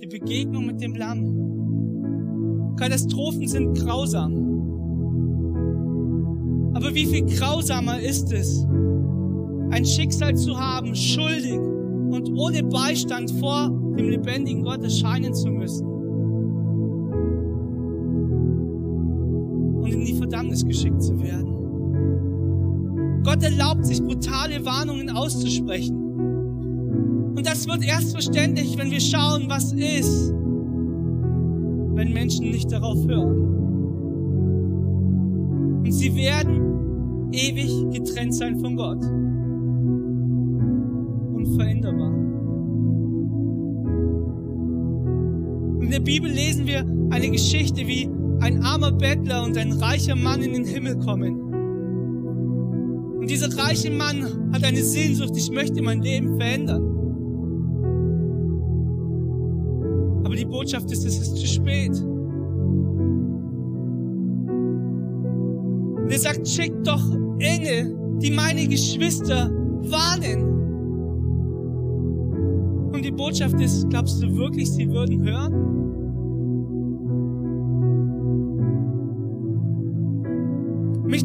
Die 0.00 0.06
Begegnung 0.06 0.66
mit 0.66 0.80
dem 0.80 0.94
Lamm. 0.94 2.76
Katastrophen 2.76 3.48
sind 3.48 3.74
grausam. 3.74 4.56
Aber 6.74 6.94
wie 6.94 7.06
viel 7.06 7.24
grausamer 7.24 8.00
ist 8.00 8.32
es, 8.32 8.66
ein 9.70 9.84
Schicksal 9.84 10.36
zu 10.36 10.58
haben, 10.58 10.94
schuldig 10.94 11.58
und 11.58 12.28
ohne 12.36 12.62
Beistand 12.62 13.30
vor 13.40 13.70
dem 13.96 14.10
lebendigen 14.10 14.62
Gott 14.62 14.82
erscheinen 14.82 15.34
zu 15.34 15.48
müssen. 15.48 15.85
Verdammnis 20.14 20.64
geschickt 20.64 21.02
zu 21.02 21.20
werden. 21.20 21.56
Gott 23.22 23.42
erlaubt 23.42 23.84
sich 23.84 24.00
brutale 24.02 24.64
Warnungen 24.64 25.10
auszusprechen. 25.10 25.96
Und 27.36 27.44
das 27.44 27.66
wird 27.66 27.84
erst 27.84 28.12
verständlich, 28.12 28.78
wenn 28.78 28.90
wir 28.90 29.00
schauen, 29.00 29.46
was 29.48 29.72
ist, 29.72 30.32
wenn 31.94 32.12
Menschen 32.12 32.50
nicht 32.50 32.70
darauf 32.70 33.04
hören. 33.06 33.46
Und 35.84 35.92
sie 35.92 36.14
werden 36.14 37.30
ewig 37.32 37.70
getrennt 37.92 38.34
sein 38.34 38.58
von 38.58 38.76
Gott. 38.76 39.04
Unveränderbar. 41.34 42.12
In 45.82 45.90
der 45.90 46.00
Bibel 46.00 46.30
lesen 46.30 46.66
wir 46.66 46.84
eine 47.10 47.30
Geschichte, 47.30 47.86
wie 47.86 48.08
ein 48.40 48.62
armer 48.62 48.92
Bettler 48.92 49.44
und 49.44 49.56
ein 49.56 49.72
reicher 49.72 50.16
Mann 50.16 50.42
in 50.42 50.52
den 50.52 50.64
Himmel 50.64 50.96
kommen. 50.98 51.46
Und 53.18 53.30
dieser 53.30 53.56
reiche 53.58 53.90
Mann 53.90 54.52
hat 54.52 54.62
eine 54.62 54.82
Sehnsucht, 54.82 55.36
ich 55.36 55.50
möchte 55.50 55.82
mein 55.82 56.02
Leben 56.02 56.36
verändern. 56.36 56.82
Aber 60.24 60.36
die 60.36 60.44
Botschaft 60.44 60.90
ist, 60.92 61.04
es 61.04 61.18
ist 61.18 61.36
zu 61.36 61.46
spät. 61.46 62.00
Und 66.06 66.10
er 66.10 66.18
sagt, 66.18 66.46
schickt 66.46 66.86
doch 66.86 67.02
Engel, 67.38 67.96
die 68.22 68.30
meine 68.30 68.68
Geschwister 68.68 69.50
warnen. 69.90 70.52
Und 72.92 73.04
die 73.04 73.10
Botschaft 73.10 73.60
ist, 73.60 73.88
glaubst 73.90 74.22
du 74.22 74.36
wirklich, 74.36 74.70
sie 74.70 74.88
würden 74.88 75.22
hören? 75.22 75.85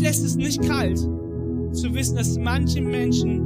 Lässt 0.01 0.25
es 0.25 0.35
nicht 0.35 0.61
kalt, 0.61 0.99
zu 1.71 1.93
wissen, 1.93 2.17
dass 2.17 2.37
manche 2.37 2.81
Menschen 2.81 3.41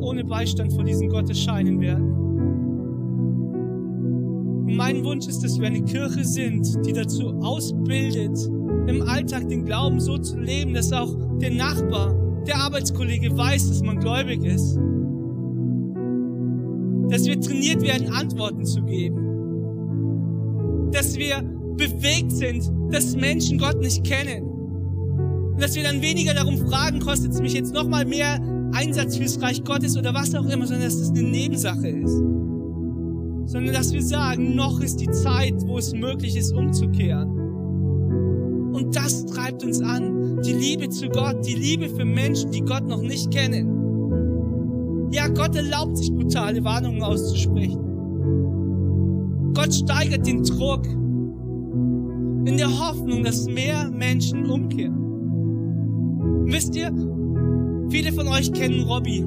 ohne 0.00 0.24
Beistand 0.24 0.72
vor 0.72 0.84
diesem 0.84 1.08
Gott 1.08 1.28
erscheinen 1.28 1.80
werden. 1.80 2.12
Und 4.66 4.76
mein 4.76 5.04
Wunsch 5.04 5.26
ist, 5.26 5.44
dass 5.44 5.58
wir 5.58 5.66
eine 5.66 5.82
Kirche 5.82 6.24
sind, 6.24 6.86
die 6.86 6.92
dazu 6.92 7.34
ausbildet, 7.40 8.38
im 8.86 9.02
Alltag 9.02 9.48
den 9.48 9.64
Glauben 9.64 10.00
so 10.00 10.18
zu 10.18 10.38
leben, 10.38 10.74
dass 10.74 10.92
auch 10.92 11.14
der 11.40 11.50
Nachbar, 11.50 12.14
der 12.46 12.56
Arbeitskollege 12.56 13.36
weiß, 13.36 13.68
dass 13.68 13.82
man 13.82 13.98
gläubig 13.98 14.44
ist. 14.44 14.78
Dass 17.10 17.26
wir 17.26 17.40
trainiert 17.40 17.82
werden, 17.82 18.12
Antworten 18.12 18.64
zu 18.64 18.82
geben. 18.82 20.90
Dass 20.92 21.16
wir 21.16 21.42
bewegt 21.76 22.32
sind, 22.32 22.70
dass 22.90 23.16
Menschen 23.16 23.58
Gott 23.58 23.80
nicht 23.80 24.04
kennen. 24.04 24.57
Und 25.58 25.64
dass 25.64 25.74
wir 25.74 25.82
dann 25.82 26.00
weniger 26.02 26.34
darum 26.34 26.56
fragen, 26.56 27.00
kostet 27.00 27.32
es 27.32 27.40
mich 27.40 27.52
jetzt 27.52 27.74
nochmal 27.74 28.04
mehr 28.04 28.40
Einsatz 28.74 29.16
fürs 29.16 29.42
Reich 29.42 29.64
Gottes 29.64 29.96
oder 29.96 30.14
was 30.14 30.32
auch 30.36 30.44
immer, 30.44 30.64
sondern 30.64 30.84
dass 30.84 31.00
das 31.00 31.10
eine 31.10 31.24
Nebensache 31.24 31.88
ist. 31.88 32.14
Sondern 33.46 33.74
dass 33.74 33.92
wir 33.92 34.00
sagen, 34.00 34.54
noch 34.54 34.80
ist 34.80 35.00
die 35.00 35.10
Zeit, 35.10 35.54
wo 35.66 35.78
es 35.78 35.92
möglich 35.92 36.36
ist, 36.36 36.52
umzukehren. 36.54 37.28
Und 38.72 38.94
das 38.94 39.26
treibt 39.26 39.64
uns 39.64 39.80
an. 39.80 40.40
Die 40.42 40.52
Liebe 40.52 40.90
zu 40.90 41.08
Gott, 41.08 41.44
die 41.44 41.56
Liebe 41.56 41.88
für 41.88 42.04
Menschen, 42.04 42.52
die 42.52 42.60
Gott 42.60 42.86
noch 42.86 43.02
nicht 43.02 43.32
kennen. 43.32 45.10
Ja, 45.10 45.26
Gott 45.26 45.56
erlaubt 45.56 45.98
sich 45.98 46.12
brutale 46.12 46.62
Warnungen 46.62 47.02
auszusprechen. 47.02 47.80
Gott 49.54 49.74
steigert 49.74 50.24
den 50.24 50.44
Druck 50.44 50.86
in 50.86 52.56
der 52.56 52.68
Hoffnung, 52.78 53.24
dass 53.24 53.46
mehr 53.46 53.90
Menschen 53.90 54.48
umkehren. 54.48 55.07
Wisst 56.50 56.74
ihr, 56.74 56.90
viele 57.90 58.10
von 58.10 58.26
euch 58.28 58.50
kennen 58.54 58.80
Robby. 58.80 59.22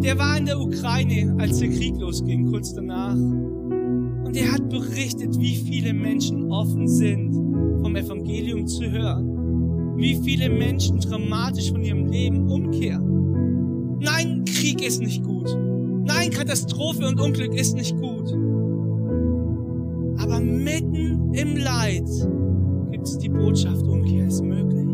Der 0.00 0.16
war 0.16 0.38
in 0.38 0.46
der 0.46 0.60
Ukraine, 0.60 1.34
als 1.38 1.58
der 1.58 1.70
Krieg 1.70 1.98
losging, 1.98 2.46
kurz 2.52 2.72
danach. 2.72 3.16
Und 3.16 4.36
er 4.36 4.52
hat 4.52 4.68
berichtet, 4.68 5.36
wie 5.40 5.56
viele 5.56 5.92
Menschen 5.92 6.52
offen 6.52 6.86
sind, 6.86 7.34
vom 7.82 7.96
Evangelium 7.96 8.68
zu 8.68 8.88
hören. 8.88 9.96
Wie 9.96 10.14
viele 10.22 10.48
Menschen 10.48 11.00
dramatisch 11.00 11.72
von 11.72 11.82
ihrem 11.82 12.06
Leben 12.06 12.48
umkehren. 12.48 13.98
Nein, 13.98 14.44
Krieg 14.44 14.86
ist 14.86 15.00
nicht 15.02 15.24
gut. 15.24 15.48
Nein, 16.04 16.30
Katastrophe 16.30 17.08
und 17.08 17.20
Unglück 17.20 17.54
ist 17.54 17.74
nicht 17.74 17.96
gut. 17.96 18.32
Aber 20.16 20.38
mitten 20.38 21.34
im 21.34 21.56
Leid 21.56 22.08
gibt 22.92 23.08
es 23.08 23.18
die 23.18 23.28
Botschaft, 23.28 23.82
Umkehr 23.82 24.28
ist 24.28 24.44
möglich. 24.44 24.89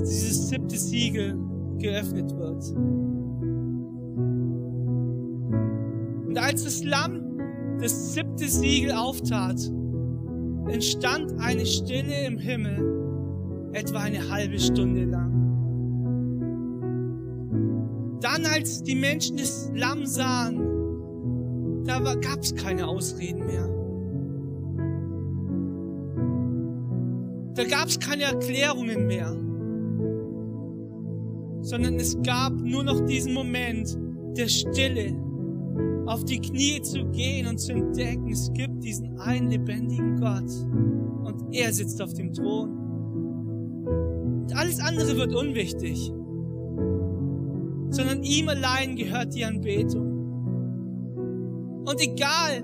Dass 0.00 0.08
dieses 0.08 0.48
siebte 0.48 0.76
Siegel 0.76 1.38
geöffnet 1.78 2.36
wird. 2.36 2.70
Und 6.26 6.38
als 6.38 6.64
das 6.64 6.82
Lamm 6.82 7.20
das 7.80 8.14
siebte 8.14 8.48
Siegel 8.48 8.92
auftat, 8.92 9.60
entstand 10.68 11.38
eine 11.38 11.66
Stille 11.66 12.26
im 12.26 12.38
Himmel, 12.38 13.70
etwa 13.72 13.98
eine 13.98 14.30
halbe 14.30 14.58
Stunde 14.58 15.04
lang. 15.04 15.32
Dann, 18.20 18.46
als 18.46 18.82
die 18.82 18.94
Menschen 18.94 19.36
das 19.36 19.70
Lamm 19.74 20.06
sahen, 20.06 21.84
da 21.84 21.98
gab 22.14 22.40
es 22.40 22.54
keine 22.54 22.86
Ausreden 22.86 23.44
mehr. 23.46 23.68
Da 27.54 27.64
gab 27.64 27.88
es 27.88 28.00
keine 28.00 28.24
Erklärungen 28.24 29.06
mehr, 29.06 29.36
sondern 31.64 31.96
es 31.96 32.20
gab 32.22 32.52
nur 32.52 32.84
noch 32.84 33.00
diesen 33.06 33.32
Moment 33.32 33.98
der 34.36 34.48
Stille, 34.48 35.16
auf 36.06 36.24
die 36.24 36.38
Knie 36.38 36.82
zu 36.82 37.06
gehen 37.06 37.46
und 37.46 37.58
zu 37.58 37.72
entdecken, 37.72 38.30
es 38.30 38.52
gibt 38.52 38.84
diesen 38.84 39.18
einen 39.18 39.50
lebendigen 39.50 40.20
Gott 40.20 40.50
und 41.24 41.54
er 41.54 41.72
sitzt 41.72 42.02
auf 42.02 42.12
dem 42.12 42.34
Thron. 42.34 42.68
Und 44.42 44.54
alles 44.54 44.78
andere 44.80 45.16
wird 45.16 45.34
unwichtig, 45.34 46.12
sondern 47.88 48.22
ihm 48.22 48.50
allein 48.50 48.96
gehört 48.96 49.34
die 49.34 49.44
Anbetung. 49.46 50.12
Und 51.86 52.00
egal, 52.00 52.62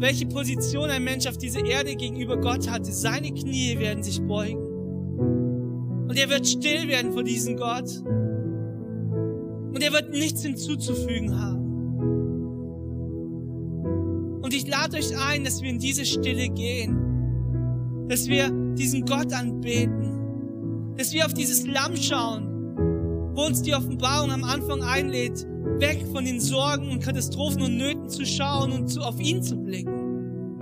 welche 0.00 0.26
Position 0.26 0.90
ein 0.90 1.04
Mensch 1.04 1.26
auf 1.26 1.36
dieser 1.36 1.64
Erde 1.64 1.94
gegenüber 1.94 2.38
Gott 2.38 2.68
hatte. 2.68 2.90
Seine 2.90 3.30
Knie 3.32 3.78
werden 3.78 4.02
sich 4.02 4.20
beugen. 4.20 4.66
Und 6.08 6.18
er 6.18 6.28
wird 6.30 6.48
still 6.48 6.88
werden 6.88 7.12
vor 7.12 7.22
diesem 7.22 7.56
Gott. 7.56 8.02
Und 9.72 9.82
er 9.82 9.92
wird 9.92 10.10
nichts 10.10 10.42
hinzuzufügen 10.42 11.38
haben. 11.38 11.70
Und 14.42 14.54
ich 14.54 14.66
lade 14.66 14.96
euch 14.96 15.16
ein, 15.16 15.44
dass 15.44 15.62
wir 15.62 15.70
in 15.70 15.78
diese 15.78 16.04
Stille 16.04 16.48
gehen. 16.48 18.06
Dass 18.08 18.26
wir 18.26 18.50
diesen 18.74 19.04
Gott 19.04 19.32
anbeten. 19.32 20.94
Dass 20.96 21.12
wir 21.12 21.24
auf 21.24 21.34
dieses 21.34 21.66
Lamm 21.66 21.96
schauen, 21.96 22.48
wo 23.34 23.42
uns 23.46 23.62
die 23.62 23.74
Offenbarung 23.74 24.32
am 24.32 24.42
Anfang 24.42 24.82
einlädt, 24.82 25.46
weg 25.78 26.04
von 26.12 26.24
den 26.24 26.40
Sorgen 26.40 26.90
und 26.90 27.00
Katastrophen 27.00 27.62
und 27.62 27.76
Nöten 27.76 28.08
zu 28.08 28.26
schauen 28.26 28.72
und 28.72 28.88
zu, 28.88 29.00
auf 29.00 29.20
ihn 29.20 29.42
zu 29.42 29.56
blicken. 29.56 30.58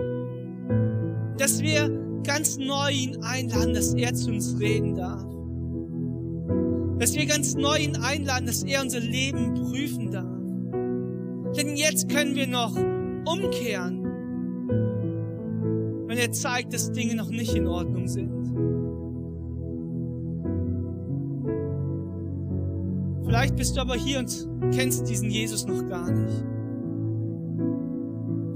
Dass 1.39 1.63
wir 1.63 1.89
ganz 2.25 2.59
neu 2.59 2.91
ihn 2.91 3.23
einladen, 3.23 3.73
dass 3.73 3.95
er 3.95 4.13
zu 4.13 4.31
uns 4.31 4.59
reden 4.61 4.95
darf. 4.95 5.38
Dass 6.99 7.15
wir 7.15 7.27
ganz 7.27 7.55
neu 7.55 7.79
ihn 7.79 7.97
einladen, 7.97 8.47
dass 8.47 8.63
er 8.63 8.83
unser 8.83 9.01
Leben 9.01 9.55
prüfen 9.55 10.11
darf. 10.11 11.57
Denn 11.57 11.77
jetzt 11.77 12.09
können 12.09 12.35
wir 12.35 12.47
noch 12.47 12.77
umkehren, 13.25 14.05
wenn 16.07 16.19
er 16.19 16.33
zeigt, 16.33 16.73
dass 16.75 16.93
Dinge 16.93 17.15
noch 17.15 17.31
nicht 17.31 17.55
in 17.55 17.67
Ordnung 17.67 18.09
sind. 18.09 18.33
Vielleicht 23.25 23.57
bist 23.57 23.77
du 23.77 23.81
aber 23.81 23.95
hier 23.95 24.19
und 24.19 24.49
kennst 24.73 25.09
diesen 25.09 25.31
Jesus 25.31 25.67
noch 25.67 25.87
gar 25.87 26.11
nicht. 26.11 26.45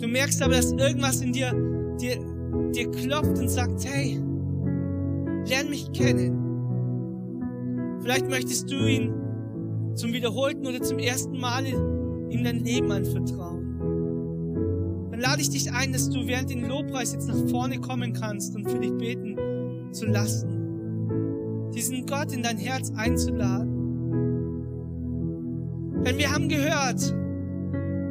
Du 0.00 0.08
merkst 0.08 0.42
aber, 0.42 0.54
dass 0.54 0.72
irgendwas 0.72 1.20
in 1.20 1.32
dir, 1.32 1.52
dir, 2.00 2.18
dir 2.74 2.90
klopft 2.90 3.38
und 3.38 3.48
sagt, 3.48 3.84
hey, 3.84 4.18
lern 5.46 5.68
mich 5.70 5.92
kennen. 5.92 6.41
Vielleicht 8.02 8.28
möchtest 8.28 8.70
du 8.70 8.76
ihn 8.86 9.12
zum 9.94 10.12
wiederholten 10.12 10.66
oder 10.66 10.82
zum 10.82 10.98
ersten 10.98 11.38
Mal 11.38 11.66
ihm 11.66 12.42
dein 12.44 12.64
Leben 12.64 12.90
anvertrauen. 12.90 13.62
Dann 15.10 15.20
lade 15.20 15.40
ich 15.40 15.50
dich 15.50 15.70
ein, 15.72 15.92
dass 15.92 16.10
du 16.10 16.26
während 16.26 16.50
den 16.50 16.66
Lobpreis 16.66 17.12
jetzt 17.12 17.28
nach 17.28 17.48
vorne 17.48 17.78
kommen 17.78 18.12
kannst 18.12 18.56
und 18.56 18.68
für 18.68 18.80
dich 18.80 18.92
beten 18.96 19.36
zu 19.92 20.06
lassen. 20.06 21.70
Diesen 21.74 22.06
Gott 22.06 22.32
in 22.32 22.42
dein 22.42 22.58
Herz 22.58 22.90
einzuladen. 22.96 23.70
Denn 26.04 26.18
wir 26.18 26.32
haben 26.32 26.48
gehört, 26.48 27.14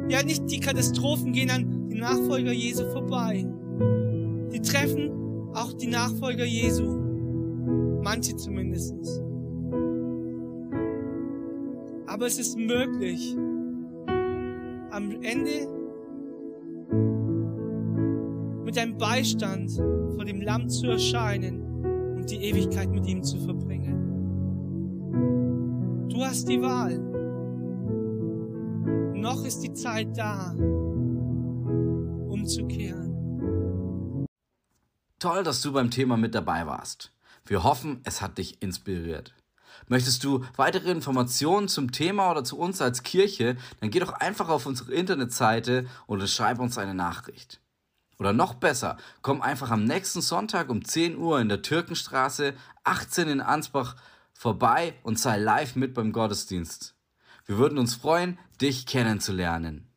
ja 0.08 0.22
nicht 0.22 0.50
die 0.50 0.60
Katastrophen 0.60 1.32
gehen 1.32 1.50
an 1.50 1.88
die 1.88 1.98
Nachfolger 1.98 2.52
Jesu 2.52 2.84
vorbei. 2.92 3.46
Die 4.52 4.60
treffen 4.60 5.10
auch 5.54 5.74
die 5.74 5.88
Nachfolger 5.88 6.44
Jesu. 6.44 6.84
Manche 8.02 8.36
zumindest. 8.36 9.22
Aber 12.12 12.26
es 12.26 12.38
ist 12.38 12.58
möglich, 12.58 13.34
am 14.90 15.22
Ende 15.22 15.66
mit 18.64 18.76
einem 18.76 18.98
Beistand 18.98 19.72
vor 19.72 20.26
dem 20.26 20.42
Lamm 20.42 20.68
zu 20.68 20.88
erscheinen 20.88 21.62
und 22.14 22.30
die 22.30 22.44
Ewigkeit 22.44 22.90
mit 22.90 23.06
ihm 23.06 23.22
zu 23.22 23.38
verbringen. 23.38 23.98
Du 26.10 26.22
hast 26.22 26.46
die 26.50 26.60
Wahl 26.60 26.98
noch 29.14 29.46
ist 29.46 29.60
die 29.60 29.72
Zeit 29.72 30.18
da, 30.18 30.50
umzukehren. 32.28 34.26
Toll, 35.18 35.44
dass 35.44 35.62
du 35.62 35.72
beim 35.72 35.90
Thema 35.90 36.18
mit 36.18 36.34
dabei 36.34 36.66
warst. 36.66 37.12
Wir 37.46 37.64
hoffen, 37.64 38.00
es 38.04 38.20
hat 38.20 38.36
dich 38.36 38.60
inspiriert. 38.60 39.32
Möchtest 39.88 40.24
du 40.24 40.44
weitere 40.56 40.90
Informationen 40.90 41.68
zum 41.68 41.92
Thema 41.92 42.30
oder 42.30 42.44
zu 42.44 42.58
uns 42.58 42.80
als 42.80 43.02
Kirche, 43.02 43.56
dann 43.80 43.90
geh 43.90 43.98
doch 43.98 44.12
einfach 44.12 44.48
auf 44.48 44.66
unsere 44.66 44.92
Internetseite 44.92 45.86
oder 46.06 46.26
schreib 46.26 46.58
uns 46.58 46.78
eine 46.78 46.94
Nachricht. 46.94 47.60
Oder 48.18 48.32
noch 48.32 48.54
besser, 48.54 48.98
komm 49.20 49.42
einfach 49.42 49.70
am 49.70 49.84
nächsten 49.84 50.20
Sonntag 50.20 50.70
um 50.70 50.84
10 50.84 51.16
Uhr 51.16 51.40
in 51.40 51.48
der 51.48 51.62
Türkenstraße 51.62 52.54
18 52.84 53.28
in 53.28 53.40
Ansbach 53.40 53.96
vorbei 54.32 54.94
und 55.02 55.18
sei 55.18 55.38
live 55.38 55.76
mit 55.76 55.94
beim 55.94 56.12
Gottesdienst. 56.12 56.94
Wir 57.46 57.58
würden 57.58 57.78
uns 57.78 57.94
freuen, 57.94 58.38
dich 58.60 58.86
kennenzulernen. 58.86 59.91